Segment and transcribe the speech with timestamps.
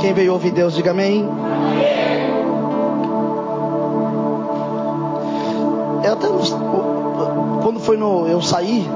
[0.00, 1.28] Quem veio ouvir Deus, diga amém.
[6.04, 6.26] Eu até,
[7.62, 8.26] quando foi no.
[8.26, 8.88] Eu saí,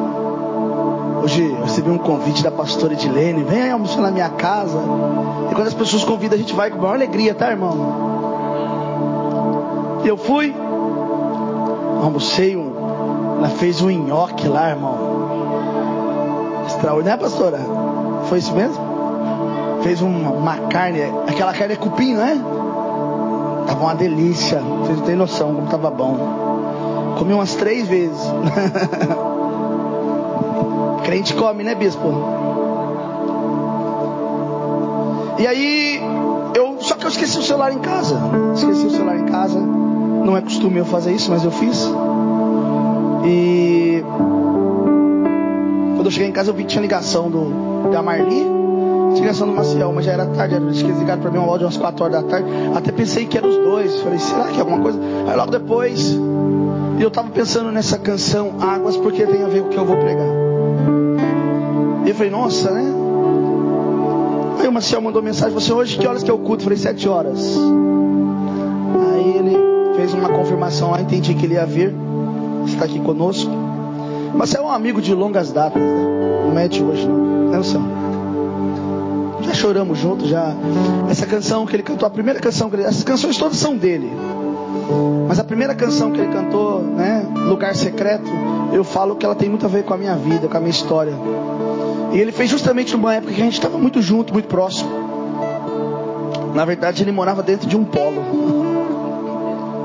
[1.23, 4.79] hoje eu recebi um convite da pastora Edilene, vem almoçar na minha casa.
[5.51, 7.77] E quando as pessoas convidam, a gente vai com maior alegria, tá, irmão?
[10.05, 10.55] Eu fui,
[12.03, 12.73] almocei um.
[13.39, 14.97] Ela fez um nhoque lá, irmão.
[16.67, 17.59] Extraordinário, né, pastora?
[18.29, 18.80] Foi isso mesmo?
[19.83, 22.37] Fez uma, uma carne, aquela carne é cupim, não é?
[23.67, 24.61] Tava uma delícia.
[24.61, 27.15] Vocês não têm noção como tava bom.
[27.19, 28.21] Comi umas três vezes.
[31.05, 32.09] Crente come, né, bispo?
[35.39, 36.01] E aí,
[36.55, 38.21] eu só que eu esqueci o celular em casa.
[38.55, 39.59] Esqueci o celular em casa.
[39.59, 41.89] Não é costume eu fazer isso, mas eu fiz.
[43.25, 44.05] E
[45.95, 48.60] quando eu cheguei em casa eu vi que tinha ligação do da Marli
[49.21, 52.05] ligação do Maciel, mas já era tarde, eles ligaram para mim hora de umas 4
[52.05, 52.49] horas da tarde.
[52.75, 54.01] Até pensei que eram os dois.
[54.01, 54.99] Falei, será que é alguma coisa?
[55.29, 56.19] Aí logo depois,
[56.99, 59.97] eu estava pensando nessa canção Águas, porque tem a ver com o que eu vou
[59.97, 60.27] pregar.
[62.05, 62.85] E eu falei, nossa, né?
[64.61, 66.63] Aí o Maciel mandou mensagem, você hoje que horas que é o culto?
[66.63, 67.57] Eu falei, 7 horas.
[69.13, 69.57] Aí ele
[69.97, 71.95] fez uma confirmação lá, entendi que ele ia vir.
[72.67, 73.51] Está aqui conosco.
[74.35, 76.43] Maciel é um amigo de longas datas, né?
[76.45, 77.31] Não mete hoje não.
[77.51, 77.79] Não, já
[79.61, 80.55] choramos juntos, já.
[81.09, 84.11] Essa canção que ele cantou, a primeira canção que ele, essas canções todas são dele.
[85.29, 88.29] Mas a primeira canção que ele cantou, né, Lugar Secreto,
[88.73, 90.71] eu falo que ela tem muito a ver com a minha vida, com a minha
[90.71, 91.13] história.
[92.13, 94.91] E ele fez justamente numa época que a gente estava muito junto, muito próximo.
[96.55, 98.23] Na verdade, ele morava dentro de um polo.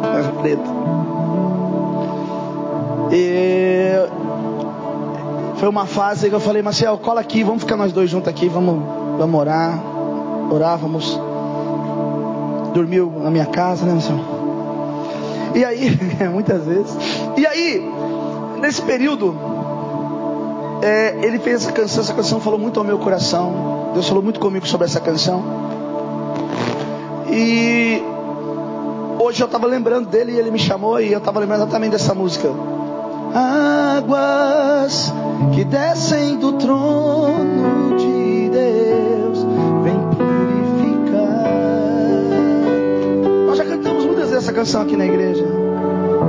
[0.42, 0.86] Preto.
[3.12, 3.92] E
[5.58, 8.48] foi uma fase que eu falei, Marcel, cola aqui, vamos ficar nós dois juntos aqui,
[8.48, 9.80] vamos Vamos orar.
[10.52, 11.20] Orávamos.
[12.74, 14.22] Dormiu na minha casa, né, senhor?
[15.56, 15.98] E aí,
[16.32, 16.96] muitas vezes.
[17.38, 17.92] E aí,
[18.60, 19.36] nesse período,
[20.82, 22.04] é, ele fez essa canção.
[22.04, 23.92] Essa canção falou muito ao meu coração.
[23.94, 25.44] Deus falou muito comigo sobre essa canção.
[27.32, 28.04] E
[29.20, 32.14] hoje eu estava lembrando dele e ele me chamou e eu estava lembrando exatamente dessa
[32.14, 32.50] música.
[33.34, 35.12] Águas
[35.54, 37.75] que descem do trono
[44.66, 45.46] canção aqui na igreja.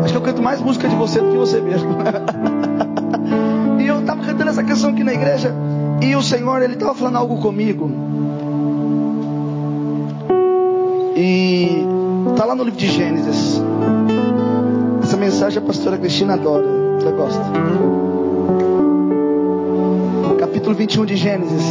[0.04, 1.88] Acho que eu canto mais música de você do que você mesmo.
[3.80, 5.54] e eu estava cantando essa canção aqui na igreja
[6.02, 7.90] e o Senhor ele estava falando algo comigo.
[11.16, 11.82] E
[12.36, 13.62] tá lá no livro de Gênesis.
[15.02, 16.66] Essa mensagem a pastora Cristina adora,
[17.00, 17.42] ela gosta.
[20.38, 21.64] Capítulo 21 de Gênesis.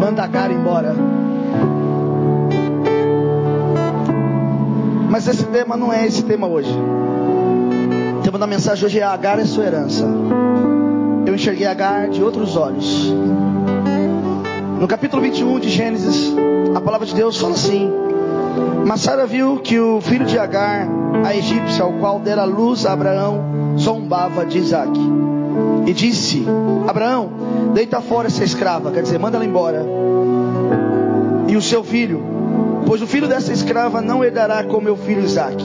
[0.00, 0.96] Manda a cara embora.
[5.18, 6.70] Mas esse tema não é esse tema hoje.
[8.20, 10.06] O tema da mensagem hoje é Agar é sua herança.
[11.26, 13.12] Eu enxerguei Agar de outros olhos.
[14.78, 16.32] No capítulo 21 de Gênesis,
[16.72, 17.90] a palavra de Deus fala assim:
[18.86, 20.86] Mas Sara viu que o filho de Agar,
[21.24, 24.96] a egípcia, ao qual dera luz a Abraão, zombava de Isaac.
[25.84, 26.46] E disse:
[26.86, 27.28] Abraão,
[27.74, 29.84] deita fora essa escrava, quer dizer, manda ela embora.
[31.48, 32.37] E o seu filho,
[32.86, 35.64] pois o filho dessa escrava não herdará com meu filho Isaque.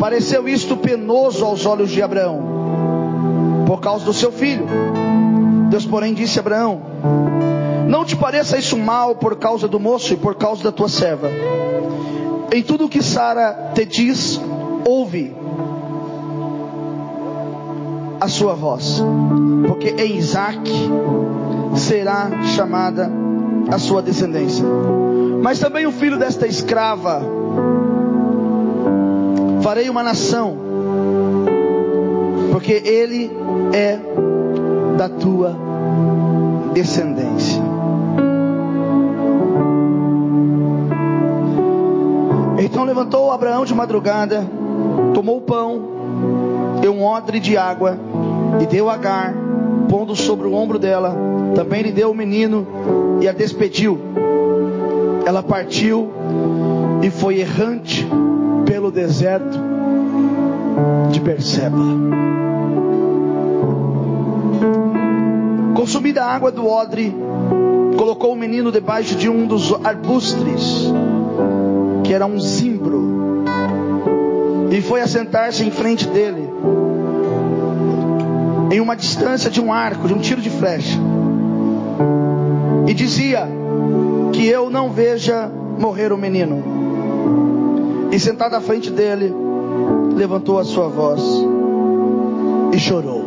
[0.00, 4.66] Pareceu isto penoso aos olhos de Abraão, por causa do seu filho.
[5.70, 6.82] Deus, porém, disse a Abraão:
[7.88, 11.30] Não te pareça isso mal por causa do moço e por causa da tua serva.
[12.52, 14.40] Em tudo o que Sara te diz,
[14.84, 15.34] ouve
[18.20, 19.02] a sua voz,
[19.66, 20.72] porque em Isaque
[21.76, 23.23] será chamada
[23.70, 24.64] a sua descendência
[25.44, 27.20] mas também o filho desta escrava.
[29.60, 30.56] Farei uma nação,
[32.50, 33.30] porque ele
[33.74, 33.98] é
[34.96, 35.54] da tua
[36.72, 37.62] descendência.
[42.58, 44.46] Então levantou Abraão de madrugada,
[45.12, 45.82] tomou o pão
[46.82, 47.98] e um odre de água
[48.62, 49.34] e deu a Agar,
[49.90, 51.14] pondo sobre o ombro dela.
[51.54, 52.66] Também lhe deu o menino
[53.24, 53.98] e a despediu
[55.24, 56.12] ela partiu
[57.02, 58.06] e foi errante
[58.66, 59.58] pelo deserto
[61.10, 61.78] de Berseba.
[65.74, 67.16] Consumida a água do odre,
[67.96, 70.92] colocou o menino debaixo de um dos arbustres,
[72.04, 73.44] que era um zimbro,
[74.70, 76.50] e foi assentar-se em frente dele,
[78.70, 80.98] em uma distância de um arco, de um tiro de flecha.
[82.86, 83.48] E dizia
[84.32, 86.62] que eu não veja morrer o menino.
[88.10, 89.34] E sentado à frente dele,
[90.14, 91.22] levantou a sua voz
[92.72, 93.24] e chorou.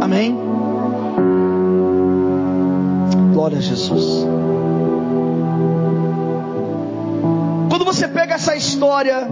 [0.00, 0.36] Amém?
[3.32, 4.26] Glória a Jesus.
[7.68, 9.28] Quando você pega essa história,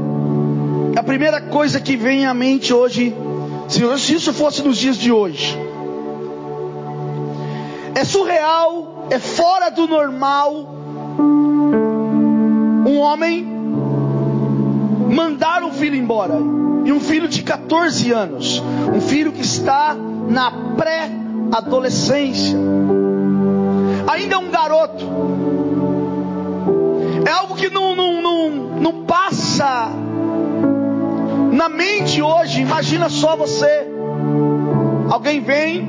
[0.96, 3.14] a primeira coisa que vem à mente hoje,
[3.68, 5.58] se isso fosse nos dias de hoje,
[7.94, 10.52] é surreal, é fora do normal
[12.86, 13.44] um homem
[15.12, 16.34] mandar um filho embora.
[16.84, 18.60] E um filho de 14 anos,
[18.92, 19.94] um filho que está
[20.28, 22.58] na pré-adolescência,
[24.10, 25.04] ainda é um garoto.
[27.24, 28.50] É algo que não, não, não,
[28.80, 29.90] não passa
[31.52, 32.62] na mente hoje.
[32.62, 33.86] Imagina só você.
[35.08, 35.88] Alguém vem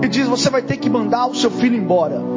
[0.00, 2.29] e diz: Você vai ter que mandar o seu filho embora.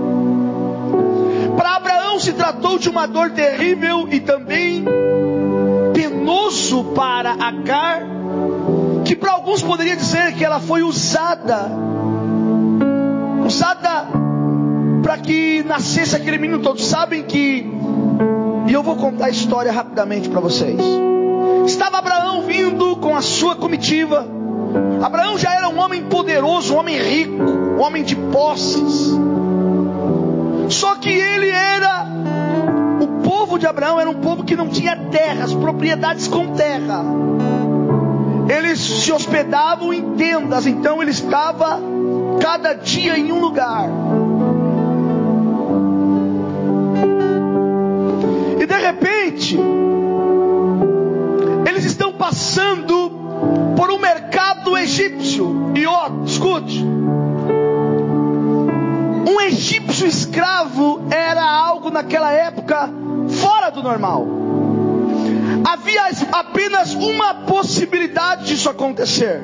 [1.64, 4.84] Para Abraão se tratou de uma dor terrível e também
[5.94, 8.02] penoso para Agar,
[9.06, 11.72] que para alguns poderia dizer que ela foi usada,
[13.46, 14.08] usada
[15.02, 16.62] para que nascesse aquele menino.
[16.62, 17.66] Todos sabem que,
[18.68, 20.78] e eu vou contar a história rapidamente para vocês.
[21.66, 24.28] Estava Abraão vindo com a sua comitiva.
[25.02, 29.14] Abraão já era um homem poderoso, um homem rico, um homem de posses.
[33.64, 37.02] De Abraão era um povo que não tinha terras, propriedades com terra.
[38.50, 41.80] Eles se hospedavam em tendas, então ele estava
[42.42, 43.88] cada dia em um lugar.
[48.60, 49.58] E de repente,
[51.66, 53.12] eles estão passando
[53.78, 55.72] por um mercado egípcio.
[55.74, 56.84] E ó, escute.
[59.26, 62.63] Um egípcio escravo era algo naquela época
[63.84, 64.28] normal.
[65.66, 66.02] Havia
[66.32, 69.42] apenas uma possibilidade disso acontecer.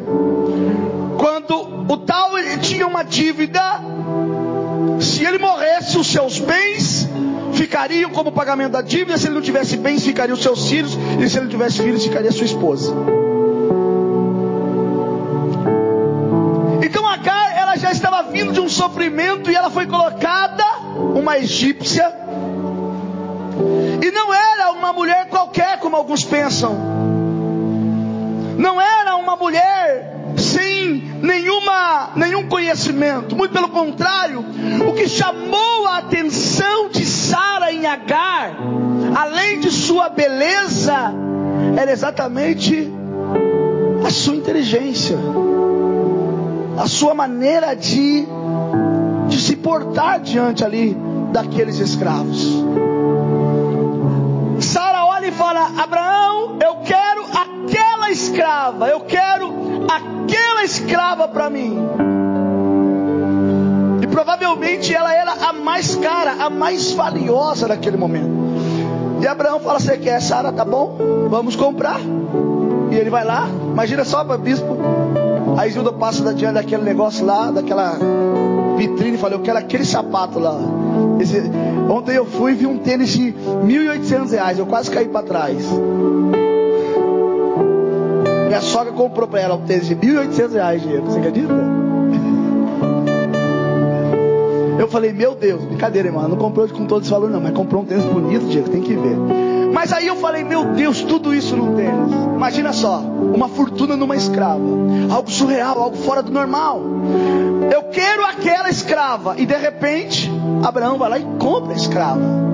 [1.17, 2.31] Quando o tal
[2.61, 3.61] tinha uma dívida,
[4.99, 7.09] se ele morresse, os seus bens
[7.53, 9.17] ficariam como pagamento da dívida.
[9.17, 10.97] Se ele não tivesse bens, ficariam os seus filhos.
[11.19, 12.93] E se ele não tivesse filhos, ficaria sua esposa.
[16.81, 20.63] Então Agar, ela já estava vindo de um sofrimento e ela foi colocada,
[21.15, 22.13] uma egípcia,
[24.09, 26.75] e não era uma mulher qualquer, como alguns pensam.
[28.57, 33.35] Não era uma mulher sem nenhuma, nenhum conhecimento.
[33.35, 34.43] Muito pelo contrário,
[34.87, 38.57] o que chamou a atenção de Sara em Agar,
[39.15, 41.13] além de sua beleza,
[41.77, 42.91] era exatamente
[44.05, 45.17] a sua inteligência,
[46.77, 48.25] a sua maneira de,
[49.27, 50.97] de se portar diante ali
[51.31, 52.63] daqueles escravos.
[55.19, 59.51] Olha e fala: Abraão, eu quero aquela escrava, eu quero
[59.85, 61.77] aquela escrava para mim.
[64.01, 68.31] E provavelmente ela era a mais cara, a mais valiosa naquele momento.
[69.21, 70.53] E Abraão fala: Você quer, Sara?
[70.53, 70.95] Tá bom?
[71.29, 71.99] Vamos comprar.
[72.89, 74.77] E ele vai lá, imagina só bispo.
[75.57, 77.97] Aí Hilda passa diante daquele negócio lá, daquela
[79.19, 80.57] fala: Eu quero aquele sapato lá.
[81.19, 81.43] Esse,
[81.89, 84.59] ontem eu fui e vi um tênis de 1.800 reais.
[84.59, 85.57] Eu quase caí para trás.
[88.47, 91.05] Minha sogra comprou para ela um tênis de 1.800 reais, Diego.
[91.05, 91.53] Você acredita?
[94.79, 96.27] Eu falei, meu Deus, brincadeira, irmão.
[96.27, 97.41] Não comprou com todo esse valor, não.
[97.41, 98.69] Mas comprou um tênis bonito, Diego.
[98.69, 99.17] Tem que ver.
[99.73, 102.11] Mas aí eu falei, meu Deus, tudo isso num tênis.
[102.35, 104.63] Imagina só, uma fortuna numa escrava.
[105.11, 106.81] Algo surreal, algo fora do normal.
[107.71, 109.35] Eu quero aquela escrava.
[109.37, 110.29] E de repente,
[110.63, 112.49] Abraão vai lá e compra a escrava.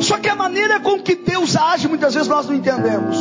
[0.00, 3.16] Só que a maneira com que Deus age, muitas vezes nós não entendemos.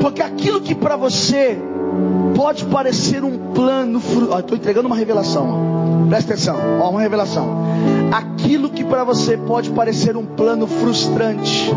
[0.00, 1.58] Porque aquilo que para você
[2.36, 3.98] pode parecer um plano,
[4.38, 6.06] estou entregando uma revelação.
[6.08, 7.66] Presta atenção, ó, uma revelação.
[8.12, 11.70] Aquilo que para você pode parecer um plano frustrante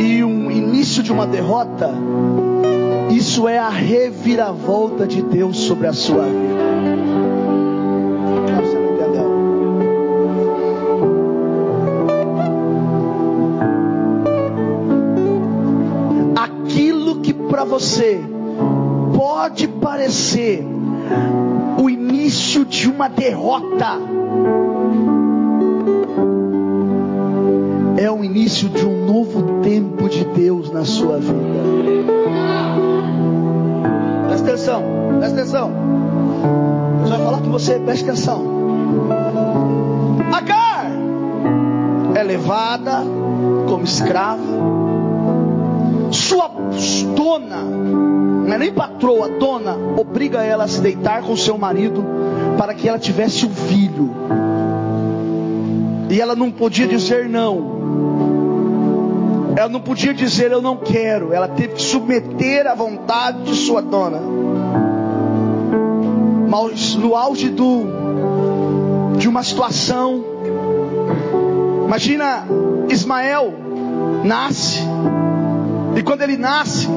[0.00, 1.90] e um início de uma derrota,
[3.10, 6.68] isso é a reviravolta de Deus sobre a sua vida.
[17.58, 18.20] para você
[19.16, 20.64] pode parecer
[21.76, 23.98] o início de uma derrota,
[27.98, 31.34] é o início de um novo tempo de Deus na sua vida.
[34.28, 34.82] Presta atenção,
[35.18, 35.72] presta atenção.
[36.98, 38.44] Deus vai falar com você, presta atenção.
[40.32, 40.92] Agar
[42.14, 43.02] é levada
[43.68, 44.42] como escrava.
[46.12, 46.48] Sua
[47.16, 52.04] dona, não é nem patroa, dona, obriga ela a se deitar com seu marido
[52.56, 54.08] para que ela tivesse um filho.
[56.10, 57.78] E ela não podia dizer não.
[59.56, 61.32] Ela não podia dizer eu não quero.
[61.32, 64.20] Ela teve que submeter à vontade de sua dona.
[66.48, 67.84] Mas no auge do,
[69.18, 70.24] de uma situação,
[71.84, 72.46] imagina
[72.88, 73.52] Ismael
[74.24, 74.80] nasce,
[75.94, 76.88] e quando ele nasce,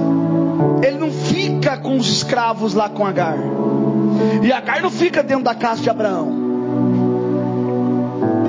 [0.82, 3.38] ele não fica com os escravos lá com Agar,
[4.42, 6.41] e Agar não fica dentro da casa de Abraão.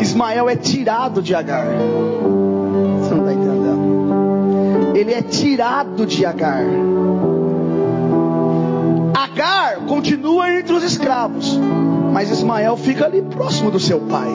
[0.02, 1.64] Ismael é tirado de Agar.
[1.64, 4.96] Você não está entendendo?
[4.96, 6.64] Ele é tirado de Agar.
[9.14, 11.56] Agar continua entre os escravos,
[12.12, 14.28] mas Ismael fica ali próximo do seu pai.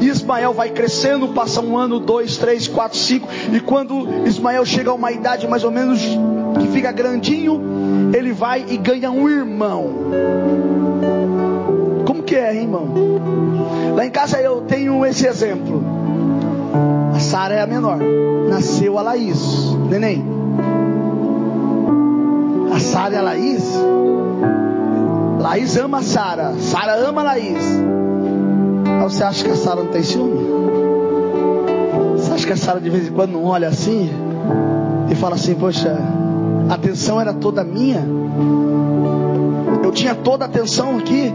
[0.00, 4.94] Ismael vai crescendo, passa um ano, dois, três, quatro, cinco, e quando Ismael chega a
[4.94, 6.00] uma idade mais ou menos
[6.60, 7.60] que fica grandinho,
[8.16, 10.79] ele vai e ganha um irmão.
[12.30, 12.86] Que é, irmão?
[13.96, 15.82] Lá em casa eu tenho esse exemplo.
[17.12, 17.98] A Sara é a menor.
[18.48, 20.24] Nasceu a Laís, neném.
[22.72, 23.64] A Sara e a Laís.
[25.40, 26.54] Laís ama a Sara.
[26.60, 27.64] Sara ama a Laís.
[29.00, 30.46] Mas você acha que a Sara não tem ciúme?
[32.16, 34.08] Você acha que a Sara de vez em quando não olha assim
[35.10, 35.98] e fala assim, poxa,
[36.68, 38.06] a atenção era toda minha?
[39.82, 41.34] Eu tinha toda a atenção aqui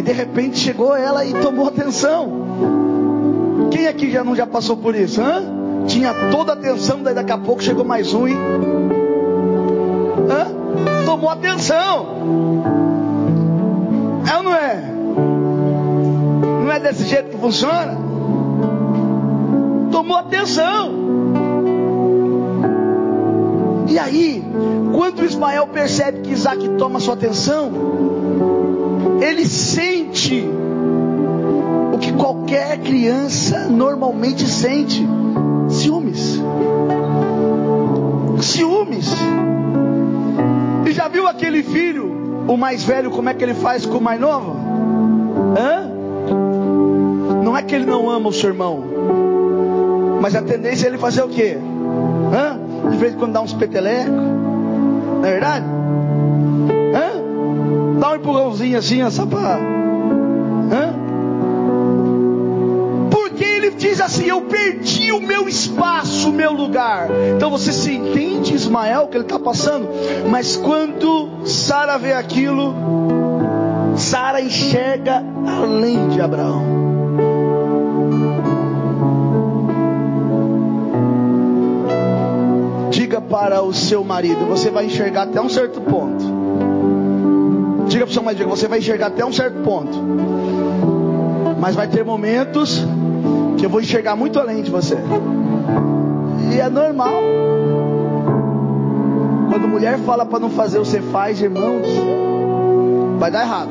[0.00, 3.68] e de repente chegou ela e tomou atenção.
[3.70, 5.20] Quem aqui já não já passou por isso?
[5.20, 5.42] Hã?
[5.86, 8.32] Tinha toda a atenção, daí daqui a pouco chegou mais um e.
[8.32, 10.46] Hã?
[11.04, 12.06] Tomou atenção.
[14.32, 14.90] É ou não é?
[16.64, 17.98] Não é desse jeito que funciona?
[19.92, 20.94] Tomou atenção.
[23.86, 24.42] E aí,
[24.94, 27.70] quando Ismael percebe que Isaac toma sua atenção,
[29.20, 30.44] ele sente
[31.92, 35.06] o que qualquer criança normalmente sente:
[35.68, 36.40] ciúmes.
[38.40, 39.10] Ciúmes.
[40.86, 44.00] E já viu aquele filho, o mais velho, como é que ele faz com o
[44.00, 44.56] mais novo?
[45.58, 45.90] Hã?
[47.44, 48.84] Não é que ele não ama o seu irmão,
[50.20, 51.58] mas a tendência é ele fazer o quê?
[52.32, 52.90] Hã?
[52.90, 55.79] De vez em quando dá uns petelecos, não é verdade?
[58.20, 59.00] Empurrãozinho assim,
[59.30, 59.58] para.
[60.70, 60.94] Hã?
[63.10, 67.08] Porque ele diz assim: Eu perdi o meu espaço, o meu lugar.
[67.34, 69.88] Então você se entende, Ismael, que ele está passando.
[70.28, 72.74] Mas quando Sara vê aquilo,
[73.96, 76.62] Sara enxerga além de Abraão.
[82.90, 86.39] Diga para o seu marido, você vai enxergar até um certo ponto.
[87.90, 89.98] Diga para o seu marido, você vai enxergar até um certo ponto.
[91.58, 92.80] Mas vai ter momentos
[93.58, 94.96] que eu vou enxergar muito além de você.
[96.54, 97.20] E é normal.
[99.50, 101.84] Quando mulher fala para não fazer, você faz, irmãos,
[103.18, 103.70] vai dar errado.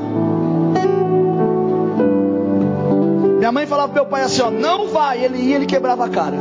[3.38, 5.24] Minha mãe falava para meu pai assim: ó, não vai.
[5.24, 6.36] Ele ia, ele quebrava a cara.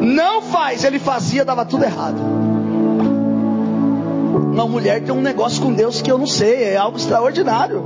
[0.00, 2.35] Não faz, ele fazia, dava tudo errado.
[4.56, 7.82] Uma mulher tem um negócio com Deus que eu não sei, é algo extraordinário.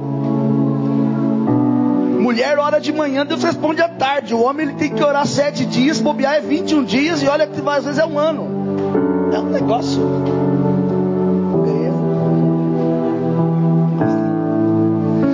[2.21, 4.33] Mulher ora de manhã, Deus responde à tarde.
[4.33, 7.61] O homem ele tem que orar sete dias, bobear é 21 dias, e olha que
[7.69, 8.47] às vezes é um ano.
[9.35, 10.01] É um negócio.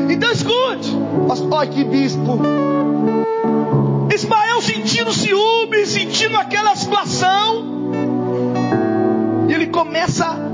[0.09, 0.97] Então escute,
[1.50, 2.38] olha que bispo.
[4.11, 7.93] Ismael sentindo ciúme, sentindo aquela situação,
[9.50, 10.45] e ele começa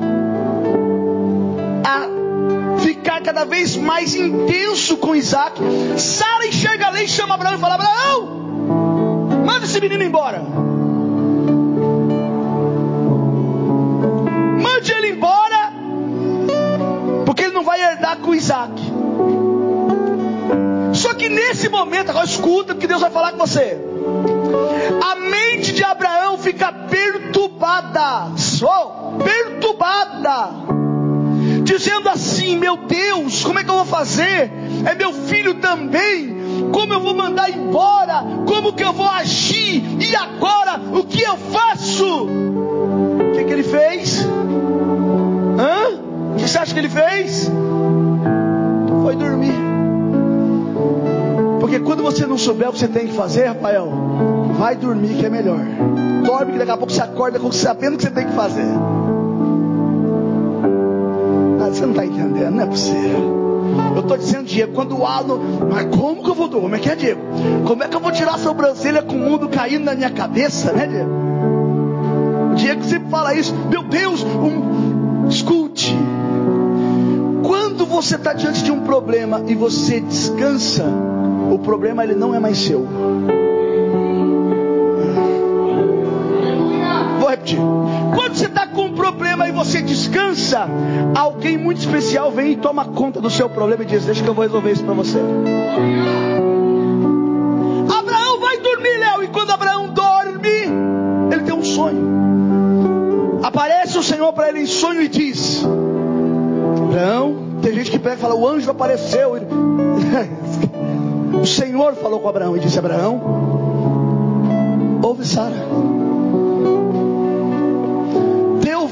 [1.84, 5.60] a ficar cada vez mais intenso com Isaac.
[5.98, 8.26] Sara enxerga a lei, chama Abraão e fala: Abraão,
[9.44, 10.42] manda esse menino embora.
[14.60, 15.72] Mande ele embora,
[17.26, 18.92] porque ele não vai herdar com Isaac.
[20.94, 23.78] Só que nesse momento, agora escuta, porque Deus vai falar com você.
[25.02, 30.61] A mente de Abraão fica perturbada, só perturbada,
[31.78, 34.50] dizendo assim: Meu Deus, como é que eu vou fazer?
[34.84, 36.70] É meu filho também.
[36.72, 38.24] Como eu vou mandar embora?
[38.46, 39.82] Como que eu vou agir?
[40.00, 42.24] E agora, o que eu faço?
[42.24, 44.22] O que, que ele fez?
[45.58, 46.00] Hã?
[46.32, 47.50] O que você acha que ele fez?
[49.02, 49.54] Foi dormir.
[51.60, 53.90] Porque quando você não souber o que você tem que fazer, Rafael,
[54.58, 55.60] vai dormir que é melhor.
[56.24, 58.66] Dorme que daqui a pouco você acorda sabendo o que você tem que fazer.
[61.72, 63.42] Você não está entendendo, não é possível.
[63.94, 66.62] Eu estou dizendo, Diego, quando o Aldo, mas como que eu vou dormir?
[66.62, 67.20] Como é que é, Diego?
[67.66, 70.72] Como é que eu vou tirar a sobrancelha com o mundo caindo na minha cabeça,
[70.72, 71.10] né, Diego?
[72.52, 73.54] O Diego sempre fala isso.
[73.70, 75.28] Meu Deus, um...
[75.28, 75.96] escute.
[77.42, 80.84] Quando você está diante de um problema e você descansa,
[81.50, 82.86] o problema ele não é mais seu.
[87.18, 87.58] Vou repetir.
[88.14, 88.31] Quando
[89.72, 90.68] você descansa,
[91.16, 94.34] alguém muito especial vem e toma conta do seu problema e diz: Deixa que eu
[94.34, 95.18] vou resolver isso para você.
[97.98, 100.68] Abraão vai dormir, Léo, e quando Abraão dorme,
[101.32, 103.40] ele tem um sonho.
[103.42, 108.18] Aparece o Senhor para ele em sonho e diz: Abraão, tem gente que pega e
[108.18, 109.32] fala: O anjo apareceu.
[111.40, 113.22] o Senhor falou com Abraão e disse: Abraão,
[115.02, 115.56] ouve Sara.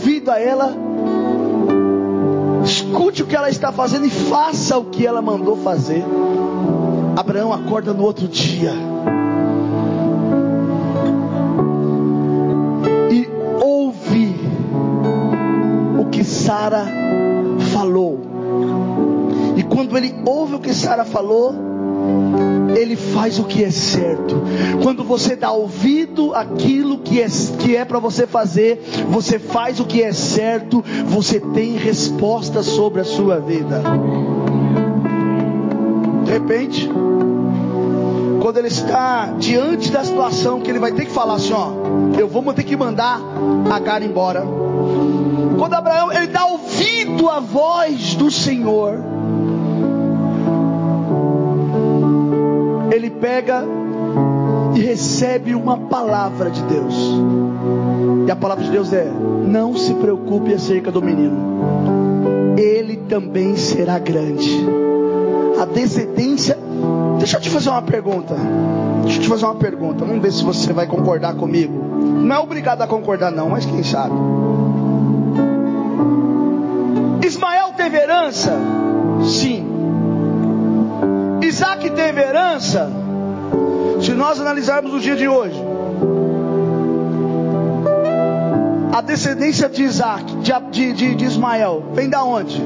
[0.00, 0.74] Ouvido a ela.
[2.64, 6.02] Escute o que ela está fazendo e faça o que ela mandou fazer.
[7.14, 8.72] Abraão acorda no outro dia.
[13.10, 13.28] E
[13.62, 14.36] ouve
[16.00, 16.86] o que Sara
[17.70, 18.20] falou.
[19.54, 21.54] E quando ele ouve o que Sara falou,
[22.76, 24.42] ele faz o que é certo.
[24.82, 27.26] Quando você dá ouvido àquilo que é,
[27.58, 33.00] que é para você fazer, você faz o que é certo, você tem resposta sobre
[33.00, 33.82] a sua vida.
[36.24, 36.88] De repente,
[38.40, 41.72] quando ele está diante da situação que ele vai ter que falar assim, ó,
[42.18, 43.20] eu vou ter que mandar
[43.70, 44.44] Agar embora.
[45.58, 48.98] Quando Abraão ele dá ouvido à voz do Senhor,
[53.20, 53.64] pega
[54.74, 56.94] e recebe uma palavra de Deus.
[58.26, 59.10] E a palavra de Deus é:
[59.46, 64.50] não se preocupe acerca do menino, ele também será grande.
[65.60, 66.58] A descendência.
[67.18, 68.34] Deixa eu te fazer uma pergunta.
[69.02, 70.04] Deixa eu te fazer uma pergunta.
[70.04, 71.74] Vamos ver se você vai concordar comigo.
[72.00, 74.14] Não é obrigado a concordar, não, mas quem sabe.
[77.26, 78.58] Ismael teve herança?
[79.24, 79.66] Sim.
[81.42, 82.90] Isaac teve herança?
[84.20, 85.58] Nós analisarmos o dia de hoje,
[88.92, 90.36] a descendência de Isaac,
[90.70, 92.62] de, de, de Ismael, vem da onde?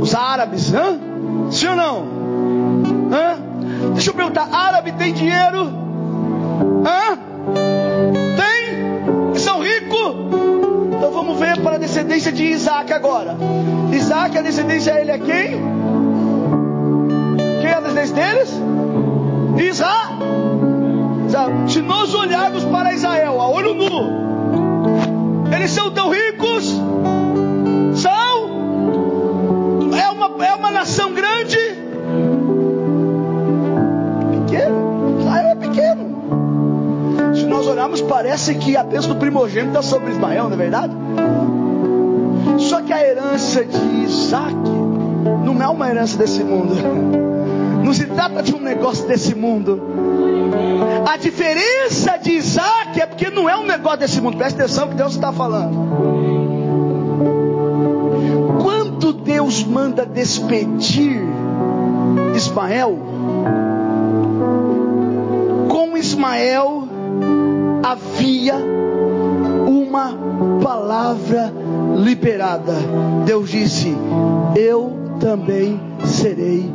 [0.00, 0.98] Os árabes, hã?
[1.52, 2.02] Sim ou não?
[3.12, 3.38] Hã?
[3.94, 5.72] Deixa eu perguntar, árabe tem dinheiro?
[6.84, 7.16] Hã?
[8.36, 9.38] Tem?
[9.38, 10.16] São ricos?
[10.96, 13.36] Então vamos ver para a descendência de Isaac agora.
[13.92, 15.60] Isaac, a descendência ele é quem?
[17.60, 18.65] Quem é a descendência deles?
[19.58, 20.46] Israel.
[21.68, 23.90] Se nós olharmos para Israel a olho nu,
[25.54, 26.80] eles são tão ricos?
[27.94, 28.56] São?
[29.98, 31.58] É uma, é uma nação grande?
[34.30, 35.18] Pequeno.
[35.20, 37.34] Israel é pequeno.
[37.34, 40.94] Se nós olharmos, parece que a bênção do primogênito está sobre Ismael, não é verdade?
[42.58, 44.54] Só que a herança de Isaac
[45.44, 46.74] não é uma herança desse mundo.
[47.86, 49.80] Não se trata de um negócio desse mundo.
[51.08, 54.36] A diferença de Isaac é porque não é um negócio desse mundo.
[54.36, 55.76] Presta atenção que Deus está falando.
[58.60, 61.22] Quando Deus manda despedir
[62.34, 62.98] Ismael,
[65.68, 66.88] com Ismael
[67.84, 68.56] havia
[69.68, 70.12] uma
[70.60, 71.52] palavra
[71.96, 72.74] liberada.
[73.24, 73.96] Deus disse:
[74.56, 76.68] Eu também serei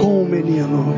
[0.00, 0.96] com o menino.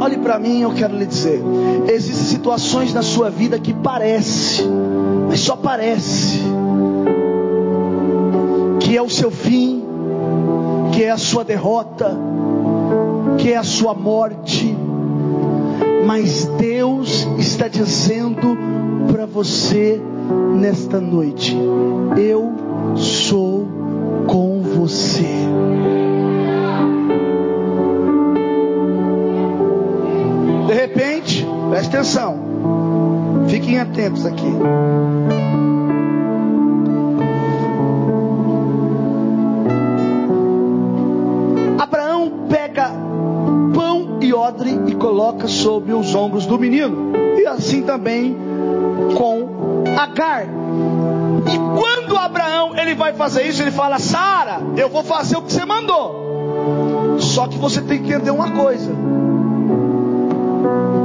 [0.00, 1.42] Olhe para mim, eu quero lhe dizer:
[1.88, 4.64] existem situações na sua vida que parece,
[5.28, 6.40] mas só parece,
[8.80, 9.84] que é o seu fim,
[10.92, 12.18] que é a sua derrota,
[13.38, 14.76] que é a sua morte.
[16.04, 18.58] Mas Deus está dizendo
[19.10, 20.02] para você
[20.58, 21.56] nesta noite:
[22.16, 22.52] Eu
[22.96, 23.81] sou
[24.82, 25.22] você.
[30.66, 34.52] De repente, preste atenção, fiquem atentos aqui.
[41.78, 42.90] Abraão pega
[43.72, 48.36] pão e odre e coloca sobre os ombros do menino, e assim também
[49.16, 49.62] com
[49.96, 50.46] Agar.
[50.46, 55.50] E quando Abraão ele vai fazer isso, ele fala: Sara, eu vou fazer o que
[55.50, 57.16] você mandou.
[57.18, 58.92] Só que você tem que entender uma coisa.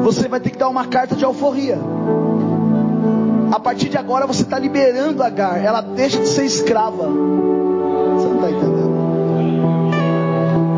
[0.03, 1.79] Você vai ter que dar uma carta de alforria.
[3.49, 5.63] A partir de agora você está liberando Agar.
[5.63, 7.07] Ela deixa de ser escrava.
[7.07, 8.89] Você não está entendendo?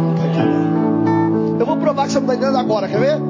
[0.04, 1.60] Não está entendendo.
[1.60, 3.29] Eu vou provar que você não está entendendo agora, quer ver?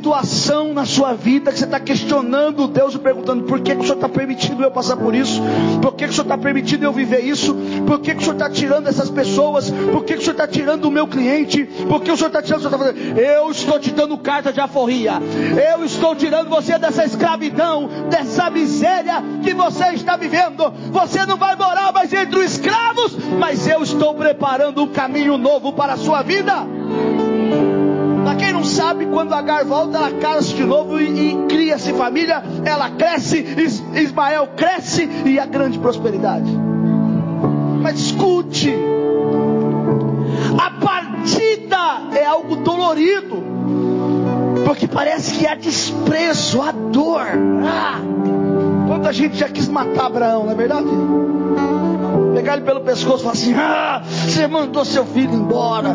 [0.00, 3.82] Situação na sua vida que você está questionando Deus e perguntando por que, que o
[3.82, 5.42] Senhor está permitindo eu passar por isso?
[5.82, 7.54] Por que, que o Senhor está permitindo eu viver isso?
[7.86, 9.70] Por que, que o Senhor está tirando essas pessoas?
[9.70, 11.66] Por que, que o Senhor está tirando o meu cliente?
[11.86, 12.60] Por que o Senhor está tirando?
[12.60, 13.20] O Senhor está fazendo?
[13.20, 15.20] Eu estou te dando carta de aforria.
[15.70, 20.72] Eu estou tirando você dessa escravidão, dessa miséria que você está vivendo.
[20.92, 25.74] Você não vai morar mais entre os escravos, mas eu estou preparando um caminho novo
[25.74, 26.79] para a sua vida
[28.80, 33.82] sabe quando Agar volta, ela casa-se de novo e, e cria-se família, ela cresce, Is,
[33.94, 36.50] Ismael cresce e a grande prosperidade.
[37.82, 38.74] Mas escute,
[40.58, 43.42] a partida é algo dolorido,
[44.64, 47.26] porque parece que há desprezo, há dor.
[47.62, 48.00] Ah,
[48.88, 50.88] quanta gente já quis matar Abraão, não é verdade?
[52.34, 55.94] Pegar ele pelo pescoço e falar assim: Ah, você mandou seu filho embora.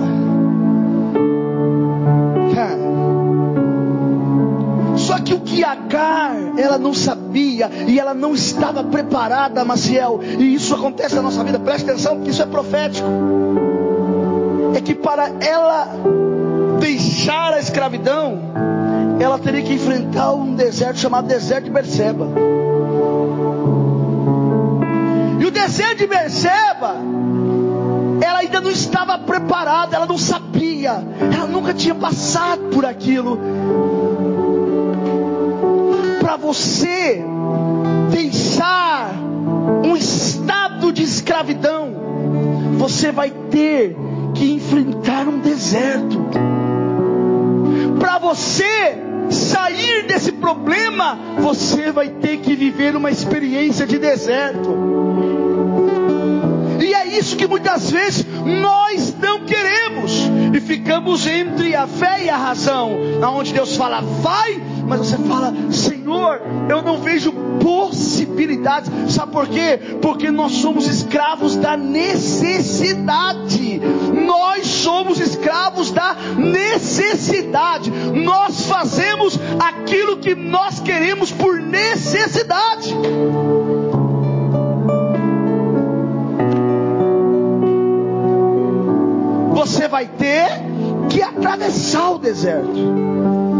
[5.25, 10.75] Que o que Agar, ela não sabia e ela não estava preparada, Maciel, e isso
[10.75, 13.07] acontece na nossa vida, preste atenção, porque isso é profético.
[14.75, 15.87] É que para ela
[16.79, 18.39] deixar a escravidão,
[19.19, 22.27] ela teria que enfrentar um deserto chamado deserto de Berseba.
[25.39, 26.97] E o deserto de Berseba,
[28.21, 33.39] ela ainda não estava preparada, ela não sabia, ela nunca tinha passado por aquilo
[36.35, 37.23] para você
[38.11, 39.15] deixar
[39.85, 41.95] um estado de escravidão,
[42.77, 43.95] você vai ter
[44.33, 46.27] que enfrentar um deserto.
[47.97, 48.97] Para você
[49.29, 54.75] sair desse problema, você vai ter que viver uma experiência de deserto.
[56.81, 60.11] E é isso que muitas vezes nós não queremos
[60.53, 65.53] e ficamos entre a fé e a razão, aonde Deus fala vai mas você fala,
[65.71, 68.91] Senhor, eu não vejo possibilidades.
[69.13, 69.79] Sabe por quê?
[70.01, 73.81] Porque nós somos escravos da necessidade.
[74.25, 77.91] Nós somos escravos da necessidade.
[77.91, 82.95] Nós fazemos aquilo que nós queremos por necessidade.
[89.53, 90.47] Você vai ter
[91.09, 93.54] que atravessar o deserto.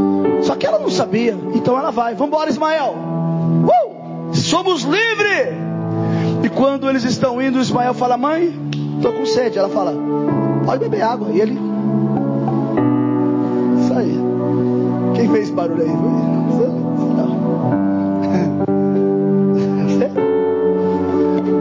[0.66, 1.38] Que ela não sabia.
[1.54, 2.16] Então ela vai.
[2.16, 2.96] Vamos embora, Ismael.
[2.96, 4.34] Uh!
[4.36, 5.54] Somos livres.
[6.44, 8.52] E quando eles estão indo, Ismael fala: Mãe,
[8.96, 9.60] estou com sede.
[9.60, 9.94] Ela fala:
[10.66, 11.30] Pode beber água.
[11.32, 11.60] E ele.
[13.80, 14.18] Isso aí.
[15.14, 15.88] Quem fez barulho aí?
[15.88, 17.36] Não.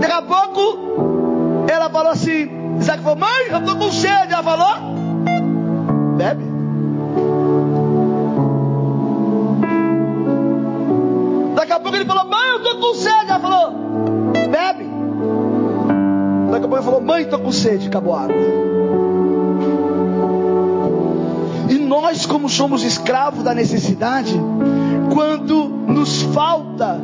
[0.01, 2.49] Daqui a pouco, ela falou assim:
[2.81, 4.33] Isaac falou: Mãe, eu estou com sede.
[4.33, 4.95] Ela falou:
[6.17, 6.54] Bebe.
[12.85, 13.31] Com sede.
[13.31, 13.73] Ela falou,
[14.51, 14.85] bebe.
[16.51, 17.89] Daqui a pouco ele falou, mãe, estou com sede.
[17.89, 18.37] Acabou a água.
[21.71, 24.39] E nós, como somos escravos da necessidade,
[25.13, 27.01] quando nos falta,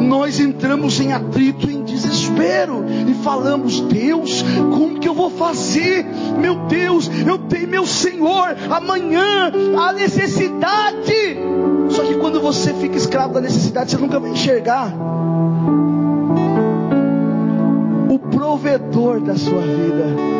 [0.00, 4.42] nós entramos em atrito, em desespero e falamos: Deus,
[4.74, 6.04] como que eu vou fazer?
[6.38, 11.38] Meu Deus, eu tenho meu Senhor, amanhã a necessidade
[11.98, 14.94] só que quando você fica escravo da necessidade, você nunca vai enxergar
[18.08, 20.38] o provedor da sua vida.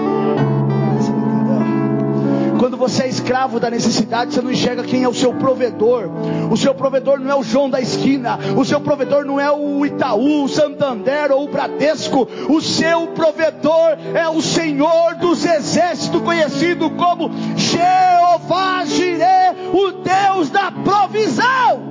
[2.61, 6.09] Quando você é escravo da necessidade, você não enxerga quem é o seu provedor.
[6.51, 8.39] O seu provedor não é o João da esquina.
[8.57, 12.29] O seu provedor não é o Itaú, o Santander ou o Bradesco.
[12.49, 20.71] O seu provedor é o Senhor dos exércitos, conhecido como Jeová Jireh, o Deus da
[20.71, 21.89] provisão.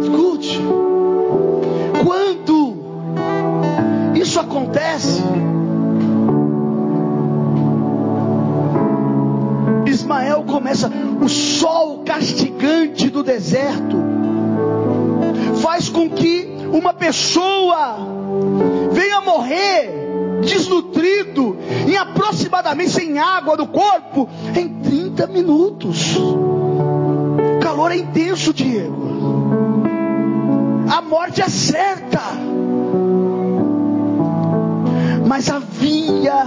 [0.00, 0.60] Escute,
[2.04, 2.76] quando
[4.14, 5.22] isso acontece,
[9.86, 10.90] Ismael começa,
[11.22, 13.96] o sol castigante do deserto
[15.62, 18.23] faz com que uma pessoa
[18.92, 20.04] venha morrer
[20.42, 21.56] desnutrido,
[21.88, 26.16] em aproximadamente sem água no corpo, em 30 minutos.
[26.16, 29.84] O calor é intenso, Diego.
[30.88, 32.20] A morte é certa.
[35.26, 36.44] Mas havia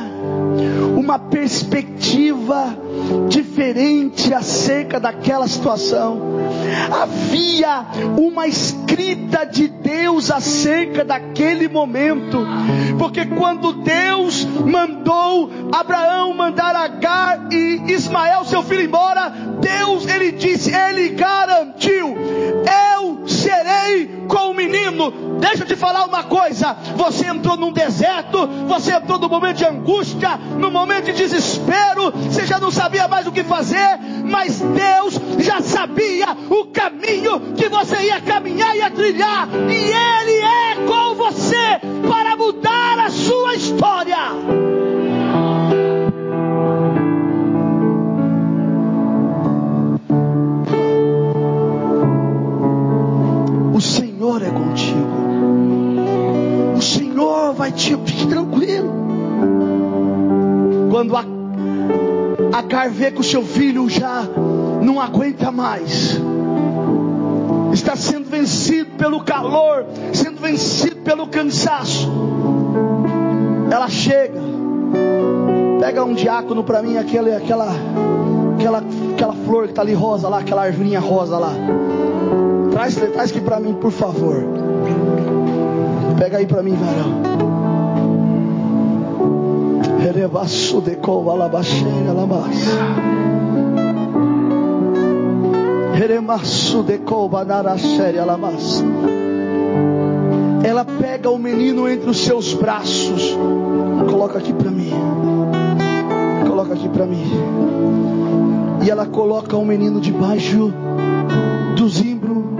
[0.95, 2.87] uma perspectiva
[3.29, 6.37] diferente acerca daquela situação.
[6.91, 7.85] Havia
[8.17, 12.45] uma escrita de Deus acerca daquele momento,
[12.97, 20.73] porque quando Deus mandou Abraão mandar Agar e Ismael, seu filho, embora, Deus, ele disse,
[20.73, 22.15] ele garantiu:
[22.95, 24.53] Eu serei com
[25.39, 29.65] Deixa eu te falar uma coisa: você entrou num deserto, você entrou num momento de
[29.65, 35.19] angústia, num momento de desespero, você já não sabia mais o que fazer, mas Deus
[35.39, 41.15] já sabia o caminho que você ia caminhar e ia trilhar, e Ele é com
[41.15, 44.17] você para mudar a sua história.
[57.47, 57.95] Senhor vai te.
[58.05, 58.89] Fique tranquilo.
[60.91, 64.23] Quando a vê que o seu filho já
[64.81, 66.19] não aguenta mais,
[67.73, 72.10] está sendo vencido pelo calor, sendo vencido pelo cansaço.
[73.69, 74.39] Ela chega,
[75.79, 77.69] pega um diácono para mim, aquele, aquela,
[78.57, 78.83] aquela,
[79.13, 81.53] aquela flor que está ali rosa lá, aquela arvorinha rosa lá.
[82.71, 84.43] Traz, traz aqui para mim, por favor.
[86.17, 87.37] Pega aí para mim, varão.
[90.07, 92.55] Rerebaço de cova alabaxeira alabás.
[95.95, 98.81] Reremaço de cova naraxéria alabás.
[100.63, 103.37] Ela pega o menino entre os seus braços.
[104.09, 104.93] Coloca aqui para mim.
[106.47, 107.29] Coloca aqui para mim.
[108.85, 110.71] E ela coloca o menino debaixo
[111.75, 112.55] do zimbro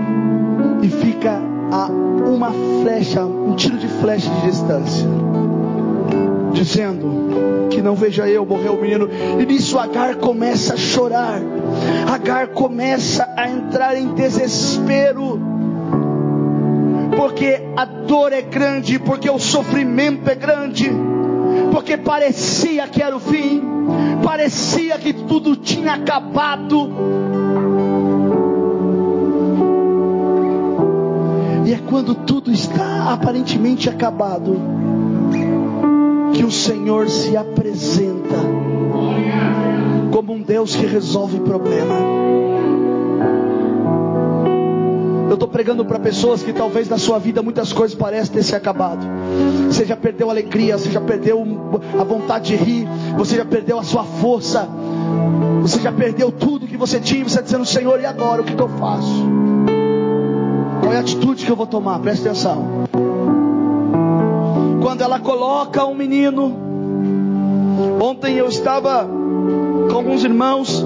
[0.82, 1.40] e fica
[1.72, 1.88] a
[2.30, 5.08] uma flecha, um tiro de flecha de distância,
[6.58, 9.08] dizendo que não veja eu morrer o menino.
[9.40, 11.40] E nisso Agar começa a chorar.
[12.12, 15.40] Agar começa a entrar em desespero.
[17.16, 20.92] Porque a dor é grande, porque o sofrimento é grande,
[21.72, 23.62] porque parecia que era o fim,
[24.24, 26.92] parecia que tudo tinha acabado.
[31.66, 34.77] E é quando tudo está aparentemente acabado
[36.38, 38.36] que o Senhor se apresenta
[40.12, 41.96] como um Deus que resolve problema.
[45.28, 48.56] Eu estou pregando para pessoas que talvez na sua vida muitas coisas parecem ter se
[48.56, 49.04] acabado.
[49.66, 51.44] Você já perdeu a alegria, você já perdeu
[52.00, 54.70] a vontade de rir, você já perdeu a sua força,
[55.62, 57.24] você já perdeu tudo que você tinha.
[57.24, 59.26] Você está dizendo, Senhor, e agora o que, que eu faço?
[60.82, 62.00] Qual é a atitude que eu vou tomar?
[62.00, 62.77] Presta atenção.
[64.82, 66.56] Quando ela coloca um menino,
[68.02, 69.08] ontem eu estava
[69.90, 70.86] com alguns irmãos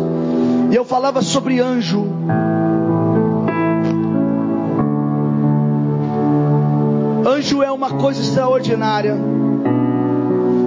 [0.71, 2.05] e eu falava sobre anjo.
[7.27, 9.17] Anjo é uma coisa extraordinária.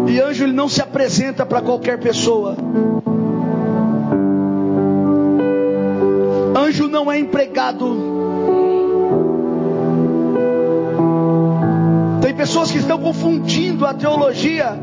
[0.09, 2.57] E anjo ele não se apresenta para qualquer pessoa.
[6.57, 8.14] Anjo não é empregado.
[12.75, 14.77] Que estão confundindo a teologia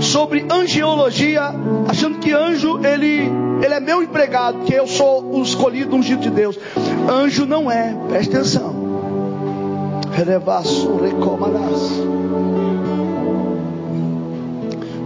[0.00, 1.44] sobre angiologia,
[1.88, 3.22] achando que anjo ele,
[3.64, 6.58] ele é meu empregado, que eu sou o escolhido ungido de Deus.
[7.10, 8.74] Anjo não é, preste atenção.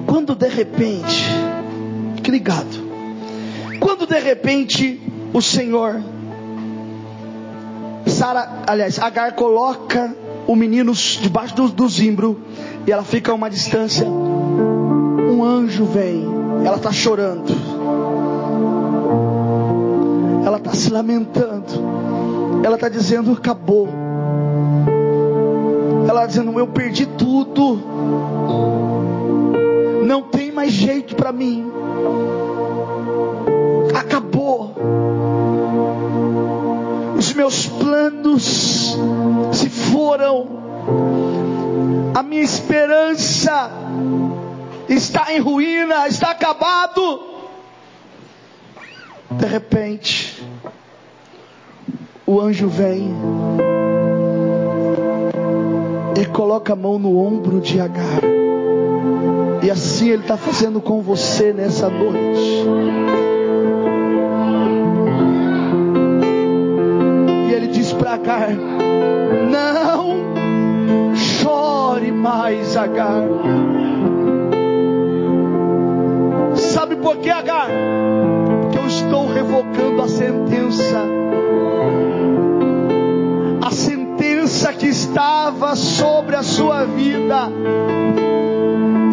[0.05, 1.29] Quando de repente,
[2.17, 2.88] fique ligado.
[3.79, 5.01] Quando de repente
[5.33, 6.03] o Senhor,
[8.05, 10.12] Sara, aliás, Agar coloca
[10.48, 12.40] o menino debaixo do, do zimbro
[12.87, 14.06] e ela fica a uma distância.
[14.08, 16.24] Um anjo vem,
[16.64, 17.52] ela está chorando,
[20.46, 21.66] ela está se lamentando,
[22.64, 23.90] ela está dizendo: acabou.
[26.08, 27.78] Ela está dizendo: eu perdi tudo,
[30.06, 31.70] não tem mais jeito para mim,
[33.94, 34.74] acabou.
[37.18, 38.96] Os meus planos
[40.09, 40.47] foram,
[42.14, 43.71] a minha esperança
[44.88, 47.21] está em ruína, está acabado.
[49.33, 50.42] De repente,
[52.27, 53.14] o anjo vem
[56.18, 58.23] e coloca a mão no ombro de Agar.
[59.62, 62.64] E assim Ele está fazendo com você nessa noite.
[67.47, 69.88] E Ele diz para Agar: Não
[72.18, 73.22] mais, Agar.
[76.54, 77.68] Sabe por que, Agar?
[78.62, 81.02] Porque eu estou revocando a sentença.
[83.64, 87.50] A sentença que estava sobre a sua vida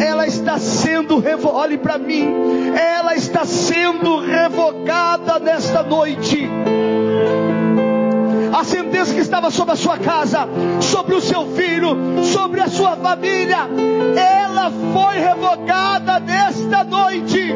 [0.00, 1.56] ela está sendo revogada.
[1.56, 2.26] Olhe para mim,
[2.74, 6.48] ela está sendo revogada nesta noite.
[9.12, 10.48] Que estava sobre a sua casa,
[10.80, 13.68] sobre o seu filho, sobre a sua família,
[14.16, 17.54] ela foi revogada nesta noite.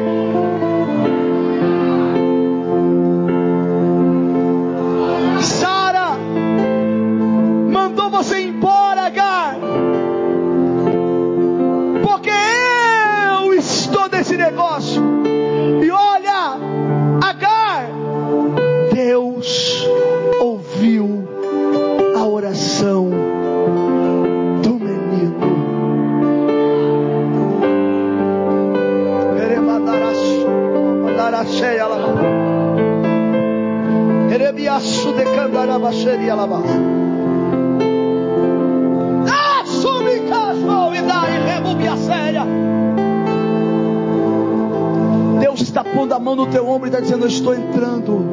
[46.91, 48.25] Está dizendo: Eu estou entrando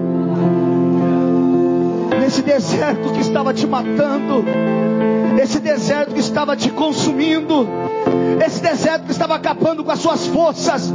[2.21, 4.45] nesse deserto que estava te matando,
[5.41, 7.69] esse deserto que estava te consumindo,
[8.45, 10.93] esse deserto que estava acabando com as suas forças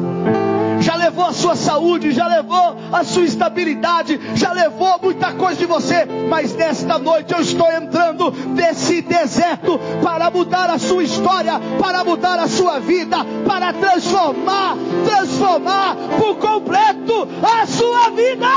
[0.81, 5.65] já levou a sua saúde, já levou a sua estabilidade, já levou muita coisa de
[5.65, 7.82] você, mas nesta noite eu estou entrando
[8.55, 15.95] nesse deserto para mudar a sua história, para mudar a sua vida, para transformar, transformar
[16.19, 18.47] por completo a sua vida.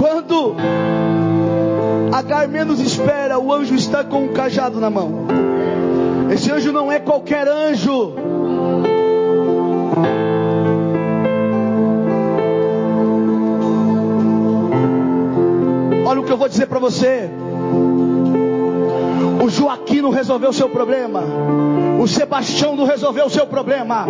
[0.00, 0.56] Quando
[2.14, 5.26] Agar menos espera, o anjo está com um cajado na mão.
[6.32, 8.14] Esse anjo não é qualquer anjo.
[16.34, 17.30] Eu vou dizer para você.
[19.40, 21.22] O Joaquim não resolveu o seu problema.
[22.00, 24.06] O Sebastião não resolveu o seu problema.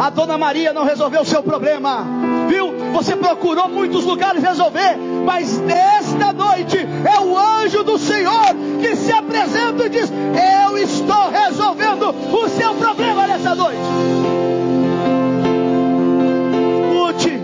[0.00, 2.04] A Dona Maria não resolveu o seu problema.
[2.48, 2.72] Viu?
[2.92, 9.10] Você procurou muitos lugares resolver, mas nesta noite é o anjo do Senhor que se
[9.10, 10.12] apresenta e diz:
[10.68, 13.80] Eu estou resolvendo o seu problema nessa noite.
[17.16, 17.40] Escute,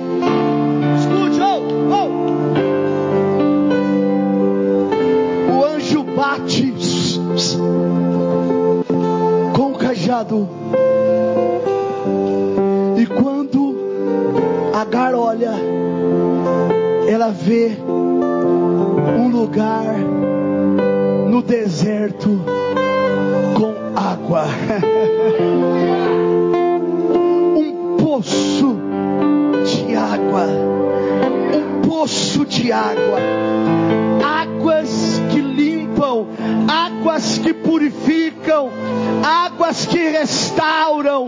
[1.00, 2.19] escute, oh, oh.
[6.30, 6.72] Bate
[9.56, 10.48] com o cajado.
[12.96, 13.70] E quando
[14.72, 15.52] Agar olha,
[17.08, 19.96] ela vê um lugar
[21.28, 22.40] no deserto
[23.56, 24.44] com água.
[27.56, 28.76] um poço
[29.64, 30.46] de água.
[31.52, 33.18] Um poço de água.
[34.24, 34.99] Águas
[36.70, 38.70] águas que purificam,
[39.24, 41.26] águas que restauram,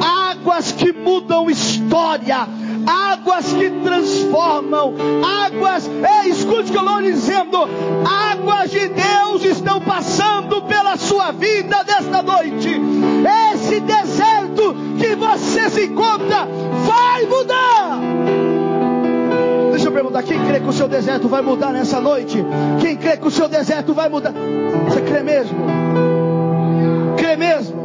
[0.00, 2.48] águas que mudam história
[2.86, 4.94] águas que transformam,
[5.46, 5.88] águas,
[6.24, 7.58] ei, escute o que eu estou dizendo,
[8.04, 12.80] águas de Deus estão passando pela sua vida nesta noite.
[13.54, 16.48] Esse deserto que você se encontra
[16.84, 18.51] vai mudar.
[19.70, 22.44] Deixa eu perguntar: quem crê que o seu deserto vai mudar nessa noite?
[22.80, 24.32] Quem crê que o seu deserto vai mudar?
[24.88, 25.58] Você crê mesmo?
[27.16, 27.82] Crê mesmo?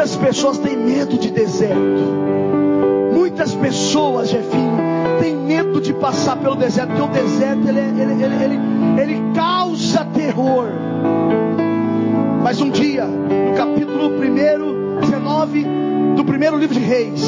[0.00, 1.76] Muitas pessoas têm medo de deserto.
[3.12, 4.78] Muitas pessoas, Jefinho,
[5.20, 8.60] têm medo de passar pelo deserto, porque o deserto ele, ele, ele, ele,
[8.98, 10.68] ele causa terror.
[12.50, 15.66] Mas um dia, no capítulo 1, 19
[16.16, 17.22] do primeiro livro de Reis,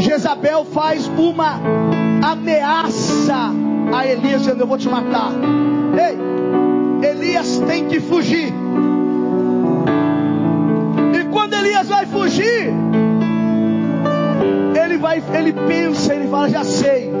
[0.00, 1.60] Jezabel faz uma
[2.20, 3.52] ameaça
[3.96, 5.30] a Elias, dizendo: Eu vou te matar.
[5.94, 8.52] Ei, Elias tem que fugir.
[11.52, 12.74] Elias vai fugir,
[14.84, 17.12] ele vai, ele pensa, ele fala, já sei.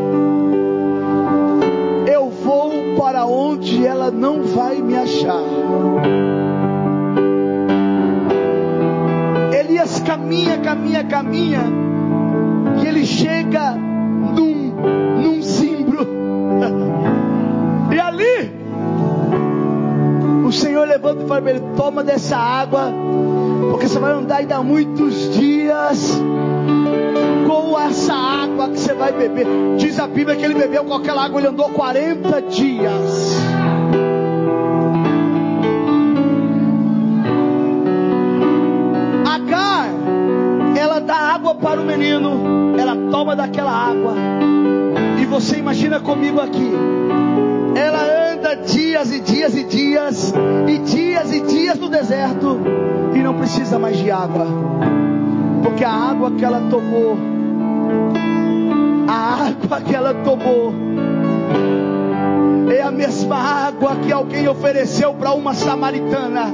[2.12, 6.35] Eu vou para onde ela não vai me achar.
[10.06, 11.60] Caminha, caminha, caminha,
[12.80, 14.72] e ele chega num,
[15.20, 16.06] num zimbro.
[17.92, 18.50] e ali,
[20.46, 22.92] o Senhor levanta e fala para ele: toma dessa água,
[23.72, 26.20] porque você vai andar ainda muitos dias
[27.46, 29.46] com essa água que você vai beber.
[29.76, 33.25] Diz a Bíblia que ele bebeu com aquela água, ele andou 40 dias.
[43.16, 44.12] Toma daquela água.
[45.18, 46.70] E você imagina comigo aqui.
[47.74, 50.34] Ela anda dias e dias e dias,
[50.68, 52.60] e dias e dias no deserto,
[53.14, 54.46] e não precisa mais de água,
[55.62, 57.16] porque a água que ela tomou
[59.08, 60.74] a água que ela tomou
[62.68, 66.52] é a mesma água que alguém ofereceu para uma samaritana.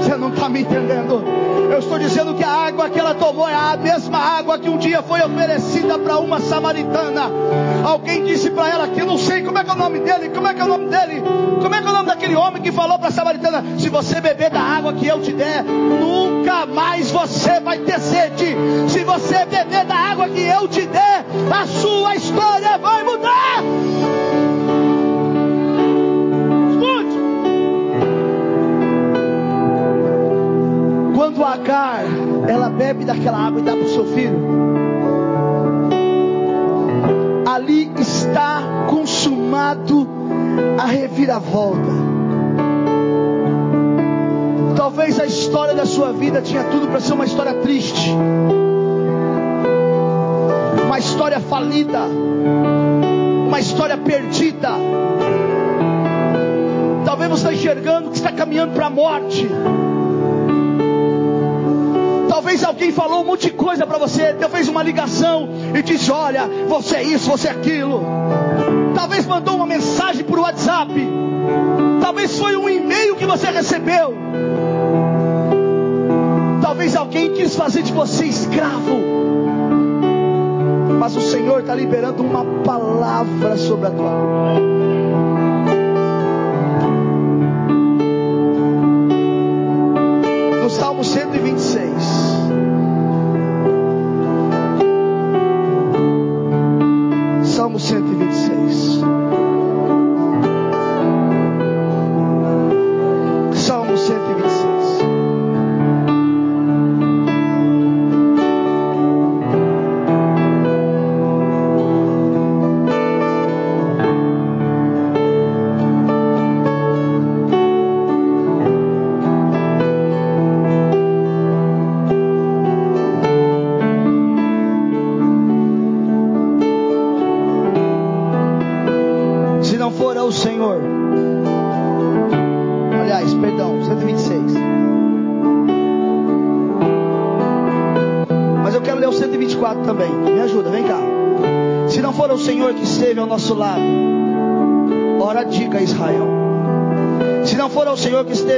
[0.00, 1.41] Você não está me entendendo?
[1.72, 4.76] Eu estou dizendo que a água que ela tomou é a mesma água que um
[4.76, 7.30] dia foi oferecida para uma samaritana.
[7.82, 10.28] Alguém disse para ela que eu não sei como é que é o nome dele,
[10.28, 11.22] como é que é o nome dele,
[11.62, 14.20] como é que é o nome daquele homem que falou para a samaritana: se você
[14.20, 18.54] beber da água que eu te der, nunca mais você vai ter sede.
[18.88, 21.24] Se você beber da água que eu te der,
[21.58, 24.01] a sua história vai mudar.
[31.32, 32.04] Quando Agar
[32.46, 34.38] ela bebe daquela água e dá para o seu filho,
[37.46, 40.06] ali está consumado
[40.78, 41.90] a reviravolta.
[44.76, 48.10] Talvez a história da sua vida tinha tudo para ser uma história triste,
[50.84, 52.00] uma história falida,
[53.48, 54.70] uma história perdida.
[57.04, 59.48] Talvez você está enxergando que está caminhando para a morte.
[62.42, 66.42] Talvez alguém falou um monte de coisa para você, fez uma ligação e disse: Olha,
[66.66, 68.02] você é isso, você é aquilo.
[68.96, 70.92] Talvez mandou uma mensagem por WhatsApp.
[72.00, 74.16] Talvez foi um e-mail que você recebeu.
[76.60, 78.98] Talvez alguém quis fazer de você escravo.
[80.98, 85.41] Mas o Senhor está liberando uma palavra sobre a tua vida.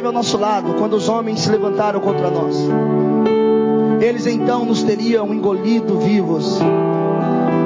[0.05, 2.57] Esteve ao nosso lado, quando os homens se levantaram contra nós,
[4.01, 6.59] eles então nos teriam engolido vivos,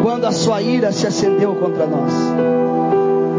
[0.02, 2.12] quando a sua ira se acendeu contra nós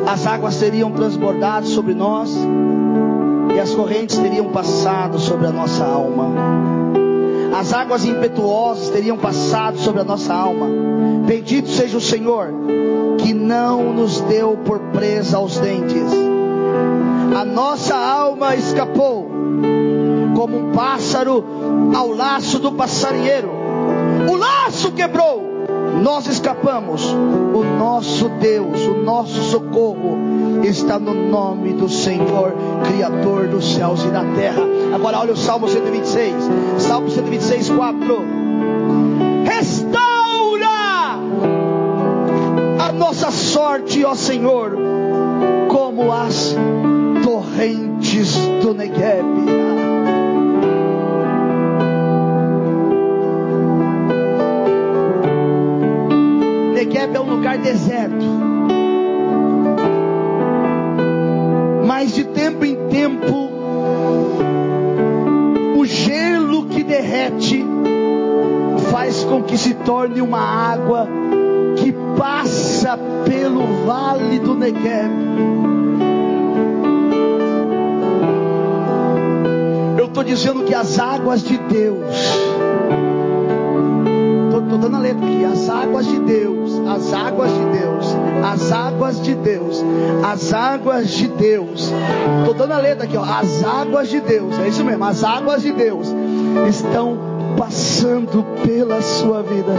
[0.07, 2.35] as águas teriam transbordado sobre nós
[3.55, 6.33] e as correntes teriam passado sobre a nossa alma.
[7.55, 10.65] As águas impetuosas teriam passado sobre a nossa alma.
[11.27, 12.51] Bendito seja o Senhor
[13.19, 16.18] que não nos deu por presa aos dentes.
[17.39, 19.31] A nossa alma escapou
[20.35, 21.41] como um pássaro
[21.95, 23.49] ao laço do passarinheiro.
[24.29, 25.49] O laço quebrou
[26.03, 27.05] nós escapamos.
[27.13, 30.17] O nosso Deus, o nosso socorro
[30.63, 32.53] está no nome do Senhor,
[32.85, 34.61] Criador dos céus e da terra.
[34.93, 36.33] Agora olha o Salmo 126,
[36.77, 38.23] Salmo 126, 4.
[39.45, 40.67] Restaura
[42.79, 44.77] a nossa sorte, ó Senhor,
[45.69, 46.53] como as
[47.59, 49.25] torrentes do Negev.
[56.73, 58.25] Negev é um lugar deserto.
[61.85, 63.51] Mas de tempo em tempo,
[65.77, 67.65] o gelo que derrete
[68.89, 71.09] faz com que se torne uma água
[80.39, 82.15] dizendo que as águas de Deus,
[84.63, 89.21] estou dando a letra aqui, as águas de Deus, as águas de Deus, as águas
[89.21, 89.83] de Deus,
[90.23, 91.91] as águas de Deus,
[92.39, 95.61] estou dando a letra aqui, ó, as águas de Deus, é isso mesmo, as águas
[95.61, 96.07] de Deus
[96.69, 97.17] estão
[97.57, 99.73] passando pela sua vida.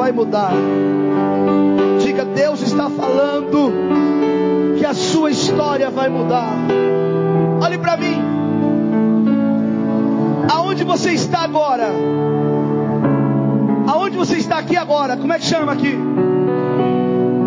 [0.00, 0.52] Vai mudar.
[2.02, 3.70] Diga: Deus está falando
[4.78, 6.54] que a sua história vai mudar.
[7.62, 8.16] Olhe para mim.
[10.50, 11.90] Aonde você está agora?
[13.86, 15.18] Aonde você está aqui agora?
[15.18, 15.94] Como é que chama aqui?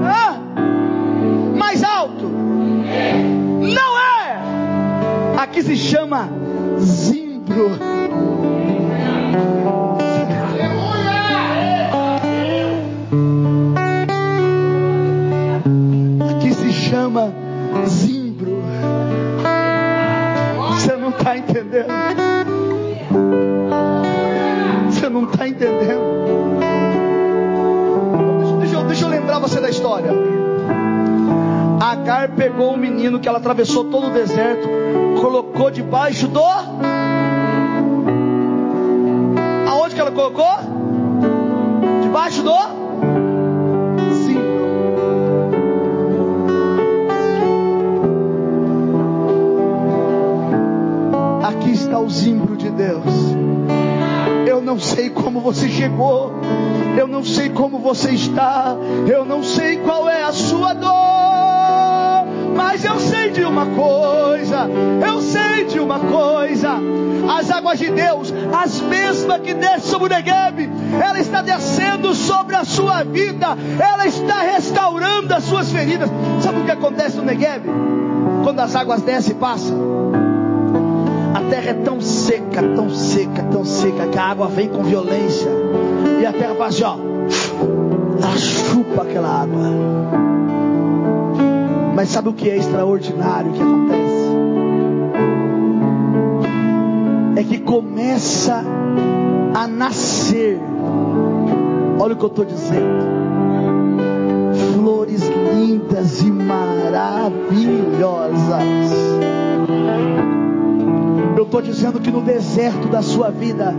[0.06, 1.58] Hã?
[1.58, 2.26] Mais alto?
[3.80, 5.42] Não é!
[5.42, 6.30] Aqui se chama
[6.80, 7.93] Zimbro.
[33.24, 34.68] Que ela atravessou todo o deserto,
[35.22, 36.44] colocou debaixo do.
[39.70, 40.46] Aonde que ela colocou?
[42.02, 42.54] Debaixo do.
[44.26, 44.66] Zimbro.
[51.48, 53.06] Aqui está o zimbro de Deus.
[54.46, 56.34] Eu não sei como você chegou,
[56.98, 58.76] eu não sei como você está,
[67.84, 70.70] de Deus, as mesmas que descem sobre o Negev,
[71.02, 76.10] ela está descendo sobre a sua vida, ela está restaurando as suas feridas.
[76.42, 77.66] Sabe o que acontece no Negev?
[78.44, 80.12] Quando as águas descem e passam,
[81.34, 85.50] a terra é tão seca, tão seca, tão seca, que a água vem com violência.
[86.22, 86.98] E a terra faz assim, ó.
[88.22, 89.60] Ela chupa aquela água.
[91.96, 94.03] Mas sabe o que é extraordinário que acontece?
[97.50, 98.64] Que começa
[99.54, 100.60] a nascer.
[102.00, 103.04] Olha o que eu estou dizendo.
[104.74, 105.22] Flores
[105.54, 108.64] lindas e maravilhosas.
[111.38, 113.76] Eu estou dizendo que no deserto da sua vida,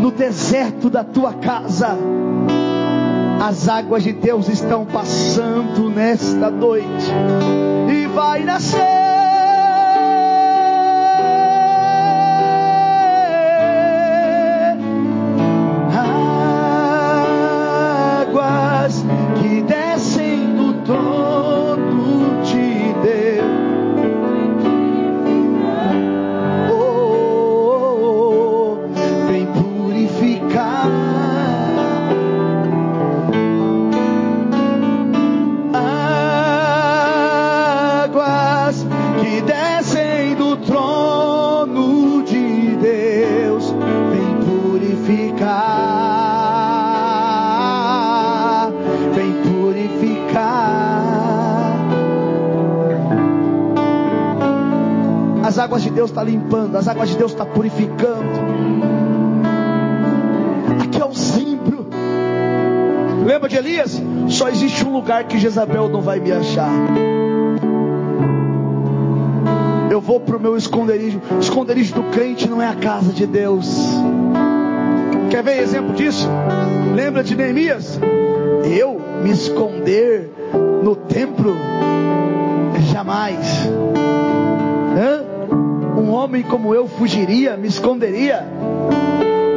[0.00, 1.96] no deserto da tua casa,
[3.40, 7.12] as águas de Deus estão passando nesta noite
[7.90, 8.97] e vai nascer.
[56.28, 58.28] Limpando, as águas de Deus estão purificando.
[60.82, 61.86] Aqui é o zimbro.
[63.26, 64.00] Lembra de Elias?
[64.28, 66.70] Só existe um lugar que Jezabel não vai me achar.
[69.90, 71.20] Eu vou para o meu esconderijo.
[71.30, 73.74] O esconderijo do crente não é a casa de Deus.
[75.30, 76.28] Quer ver exemplo disso?
[76.94, 77.98] Lembra de Neemias?
[78.64, 80.37] Eu me esconder
[86.48, 88.44] como eu fugiria, me esconderia?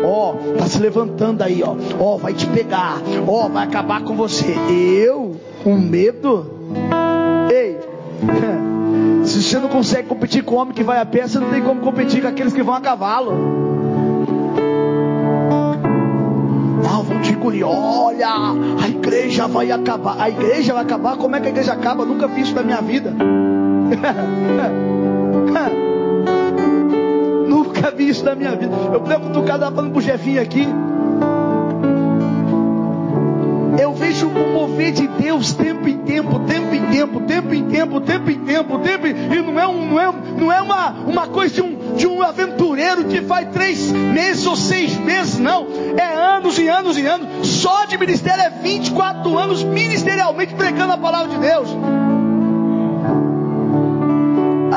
[0.04, 1.76] Ó, tá se levantando aí, ó.
[2.00, 3.02] Ó, vai te pegar.
[3.28, 4.56] Ó, vai acabar com você.
[4.70, 6.52] Eu, com medo?
[7.50, 7.80] Ei,
[9.26, 11.62] se você não consegue competir com o homem que vai a pé, você não tem
[11.62, 13.32] como competir com aqueles que vão a cavalo.
[16.86, 17.66] Ah, vão te engolir.
[17.66, 18.28] Olha,
[18.84, 20.20] a igreja vai acabar.
[20.20, 21.16] A igreja vai acabar?
[21.16, 22.06] Como é que a igreja acaba?
[22.06, 23.14] Nunca vi isso na minha vida.
[28.10, 28.72] isso na minha vida.
[28.94, 30.68] Eu lembro que o cara falando pro Jefinho aqui.
[33.80, 38.02] Eu vejo o mover de Deus tempo em tempo, tempo em tempo, tempo em tempo,
[38.02, 39.12] tempo em tempo, tempo em...
[39.12, 42.22] e não é, um, não é, não é uma, uma coisa de um, de um
[42.22, 45.68] aventureiro que faz três meses ou seis meses, não.
[45.98, 47.48] É anos e anos e anos.
[47.48, 51.70] Só de ministério é 24 anos ministerialmente pregando a palavra de Deus.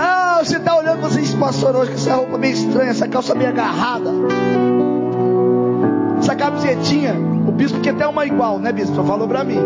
[0.07, 3.35] Ah, você está olhando para esse pastor hoje com essa roupa meio estranha, essa calça
[3.35, 4.11] meio agarrada,
[6.19, 7.15] essa camisetinha.
[7.49, 8.97] O bispo quer até uma igual, né, bispo?
[8.97, 9.59] Só falou para mim.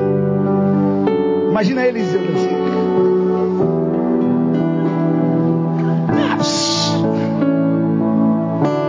[1.50, 2.58] Imagina ele dizendo assim.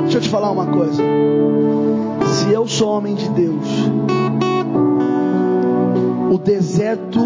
[0.02, 1.02] Deixa eu te falar uma coisa.
[2.28, 3.68] Se eu sou homem de Deus,
[6.32, 7.20] o deserto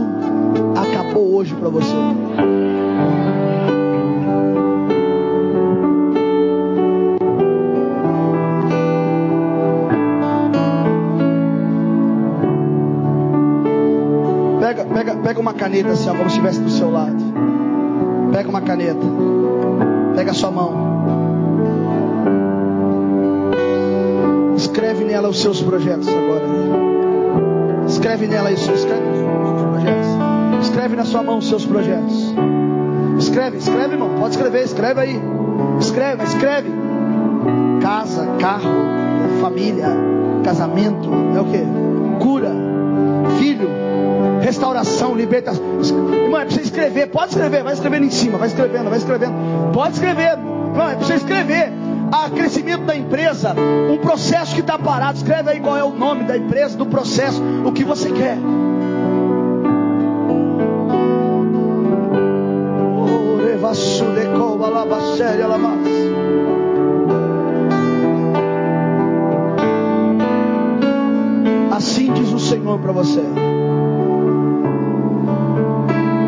[0.78, 1.94] acabou hoje para você.
[15.44, 17.18] Uma caneta ó, como se estivesse do seu lado.
[18.32, 19.06] Pega uma caneta.
[20.16, 20.94] Pega a sua mão.
[24.56, 26.46] Escreve nela os seus projetos agora.
[27.88, 28.72] Escreve nela isso.
[28.72, 30.08] Escreve os seus projetos.
[30.62, 32.34] Escreve na sua mão os seus projetos.
[33.20, 34.16] Escreve, escreve, irmão.
[34.18, 35.22] Pode escrever, escreve aí.
[35.80, 36.70] Escreve, escreve.
[37.82, 38.70] Casa, carro,
[39.42, 39.90] família,
[40.42, 42.24] casamento, é o que?
[42.24, 42.54] Cura,
[43.40, 43.70] filho,
[44.42, 45.64] restauração, libertação.
[46.14, 47.08] Irmão, é preciso escrever.
[47.08, 49.34] Pode escrever, vai escrevendo em cima, vai escrevendo, vai escrevendo.
[49.74, 50.32] Pode escrever.
[50.32, 51.72] Irmão, é preciso escrever
[52.12, 53.56] a crescimento da empresa,
[53.92, 55.18] um processo que está parado.
[55.18, 58.38] Escreve aí qual é o nome da empresa, do processo, o que você quer.
[72.64, 73.22] Diz o Senhor para você.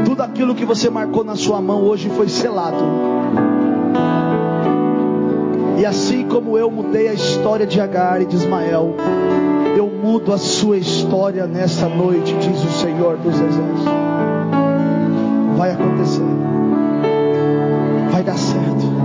[0.05, 2.83] Tudo aquilo que você marcou na sua mão hoje foi selado.
[5.77, 8.95] E assim como eu mudei a história de Agar e de Ismael,
[9.77, 13.85] eu mudo a sua história nesta noite, diz o Senhor dos Exércitos.
[15.57, 16.23] Vai acontecer.
[18.11, 19.04] Vai dar certo.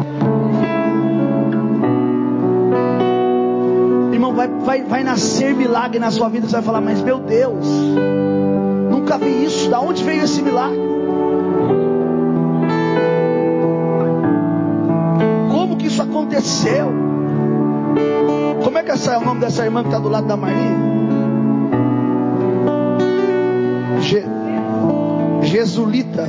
[4.40, 6.46] Vai, vai, vai nascer milagre na sua vida.
[6.46, 7.66] Você vai falar, mas meu Deus,
[8.90, 9.68] nunca vi isso.
[9.68, 10.90] Da onde veio esse milagre?
[16.30, 16.92] aconteceu?
[18.64, 20.76] Como é que essa, é o nome dessa irmã que está do lado da Maria?
[24.00, 24.24] Ge,
[25.42, 26.28] Jesulita.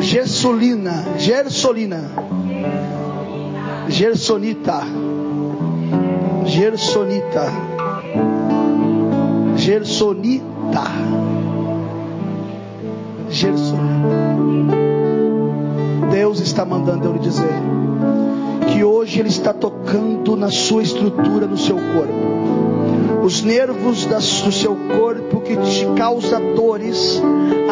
[0.00, 1.04] Gersolina.
[1.18, 2.10] Gersolina.
[3.88, 4.82] Gersonita.
[6.52, 7.46] Gersonita.
[9.56, 10.82] Gersonita.
[13.30, 14.76] Gersonita.
[16.10, 17.48] Deus está mandando eu lhe dizer
[18.70, 23.24] que hoje Ele está tocando na sua estrutura, no seu corpo.
[23.24, 27.22] Os nervos do seu corpo que te causa dores,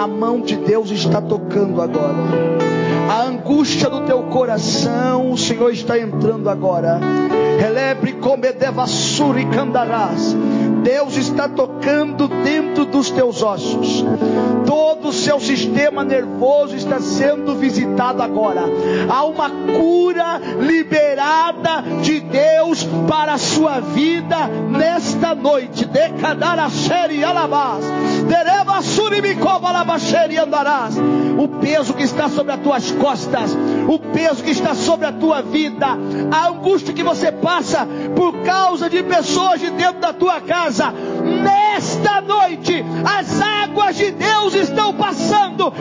[0.03, 2.17] a mão de Deus está tocando agora.
[3.11, 6.99] A angústia do teu coração, o Senhor está entrando agora.
[7.61, 10.35] Relebre como e candarás.
[10.83, 14.03] Deus está tocando dentro dos teus ossos.
[14.65, 18.63] Todo o seu sistema nervoso está sendo visitado agora.
[19.11, 25.85] Há uma cura liberada de Deus para a sua vida nesta noite.
[25.85, 27.85] Decadar a série alabás.
[30.37, 30.97] Andarás.
[31.39, 33.57] O peso que está sobre as tuas costas,
[33.89, 35.87] o peso que está sobre a tua vida,
[36.31, 40.93] a angústia que você passa por causa de pessoas de dentro da tua casa.
[40.93, 45.73] Nesta noite, as águas de Deus estão passando.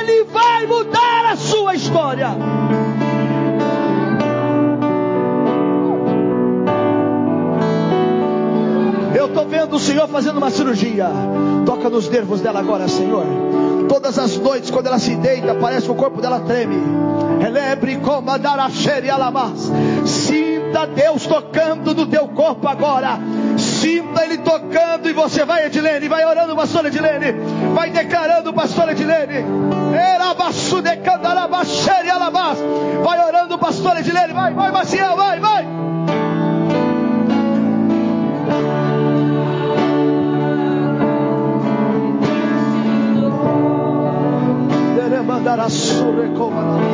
[0.00, 2.28] Ele vai mudar a sua história.
[9.18, 11.08] Eu estou vendo o Senhor fazendo uma cirurgia.
[11.66, 13.26] Toca nos nervos dela agora, Senhor.
[13.88, 16.76] Todas as noites, quando ela se deita, parece que o corpo dela treme.
[17.44, 18.38] Elebre como a
[19.12, 19.72] alabás.
[20.04, 23.18] Sinta Deus tocando no teu corpo agora.
[23.56, 27.34] Sinta Ele tocando e você vai, Edilene, vai orando, pastor Edilene.
[27.74, 29.44] Vai declarando, pastor Edilene.
[33.02, 34.32] Vai orando, pastor Edilene.
[34.32, 35.57] Vai, vai, Maciel, vai, vai.
[45.48, 46.87] andara sobre cobra.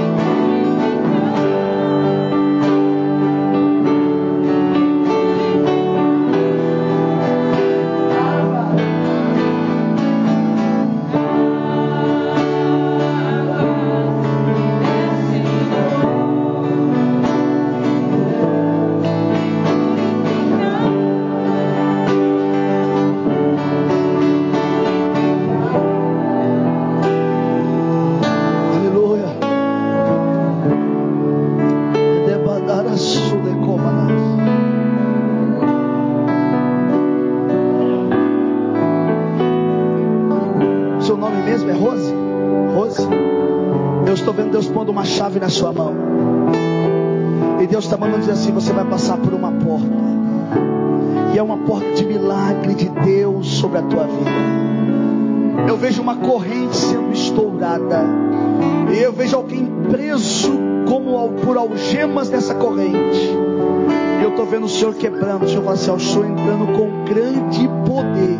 [65.88, 68.38] Eu estou entrando com grande poder.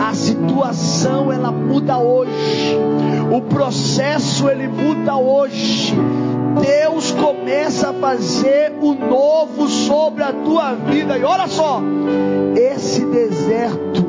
[0.00, 2.76] A situação ela muda hoje.
[3.34, 5.94] O processo ele muda hoje.
[6.60, 11.16] Deus começa a fazer o novo sobre a tua vida.
[11.16, 11.80] E olha só,
[12.54, 14.04] esse deserto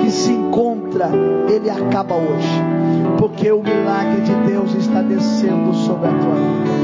[0.00, 1.10] que se encontra,
[1.48, 2.62] ele acaba hoje,
[3.18, 6.83] porque o milagre de Deus está descendo sobre a tua vida.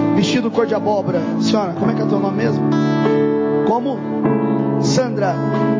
[0.21, 1.19] vestido cor de abóbora.
[1.41, 2.63] Senhora, como é que é teu nome mesmo?
[3.67, 3.97] Como?
[4.79, 5.33] Sandra,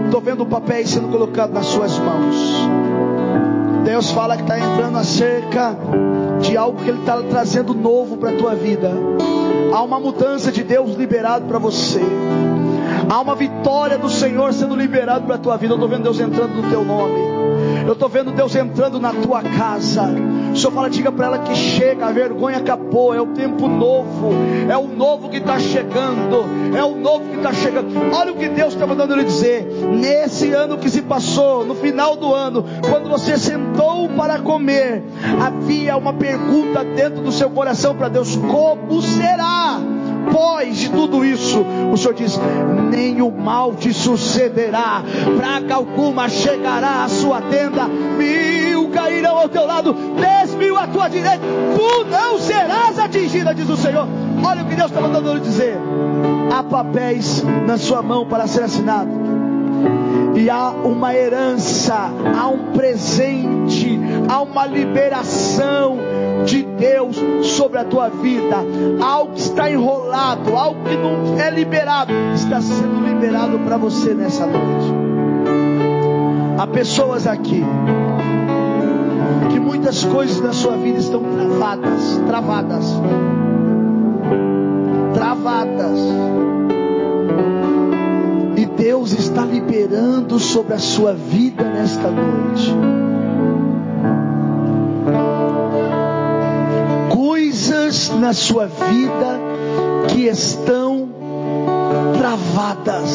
[0.06, 2.36] estou vendo papéis sendo colocados nas suas mãos.
[3.86, 5.78] Deus fala que está entrando acerca
[6.40, 8.92] de algo que Ele está trazendo novo para a tua vida.
[9.72, 12.02] Há uma mudança de Deus liberado para você.
[13.08, 15.74] Há uma vitória do Senhor sendo liberado para a tua vida.
[15.74, 17.20] Eu estou vendo Deus entrando no teu nome.
[17.86, 20.10] Eu estou vendo Deus entrando na tua casa.
[20.52, 24.34] O Senhor fala, diga para ela que chega, a vergonha acabou, é o tempo novo,
[24.70, 26.46] é o novo que está chegando,
[26.76, 27.88] é o novo que está chegando.
[28.14, 29.66] Olha o que Deus está mandando lhe dizer.
[29.98, 35.04] Nesse ano que se passou, no final do ano, quando você sentou para comer,
[35.42, 39.80] havia uma pergunta dentro do seu coração para Deus: como será?
[40.28, 42.40] Após de tudo isso, o Senhor diz:
[42.90, 45.02] nem o mal te sucederá,
[45.38, 48.61] praga alguma chegará à sua tenda, mil
[48.92, 51.40] cairão ao teu lado, dez mil à tua direita,
[51.76, 54.08] tu não serás atingida, diz o Senhor.
[54.44, 55.78] Olha o que Deus está mandando dizer:
[56.52, 59.10] há papéis na sua mão para ser assinado,
[60.36, 65.98] e há uma herança, há um presente, há uma liberação
[66.46, 68.58] de Deus sobre a tua vida.
[69.02, 74.46] Algo que está enrolado, algo que não é liberado, está sendo liberado para você nessa
[74.46, 75.02] noite.
[76.58, 77.64] Há pessoas aqui
[79.52, 82.86] que muitas coisas na sua vida estão travadas, travadas,
[85.14, 86.00] travadas.
[88.56, 92.76] E Deus está liberando sobre a sua vida nesta noite.
[97.82, 99.40] coisas na sua vida
[100.10, 101.10] que estão
[102.18, 103.10] travadas.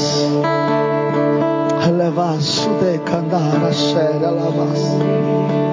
[1.88, 5.65] Elevaço de candara séria lavas.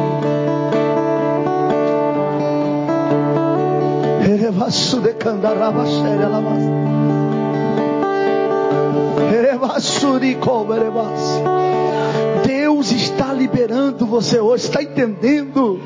[12.46, 15.80] Deus está liberando você hoje, está entendendo?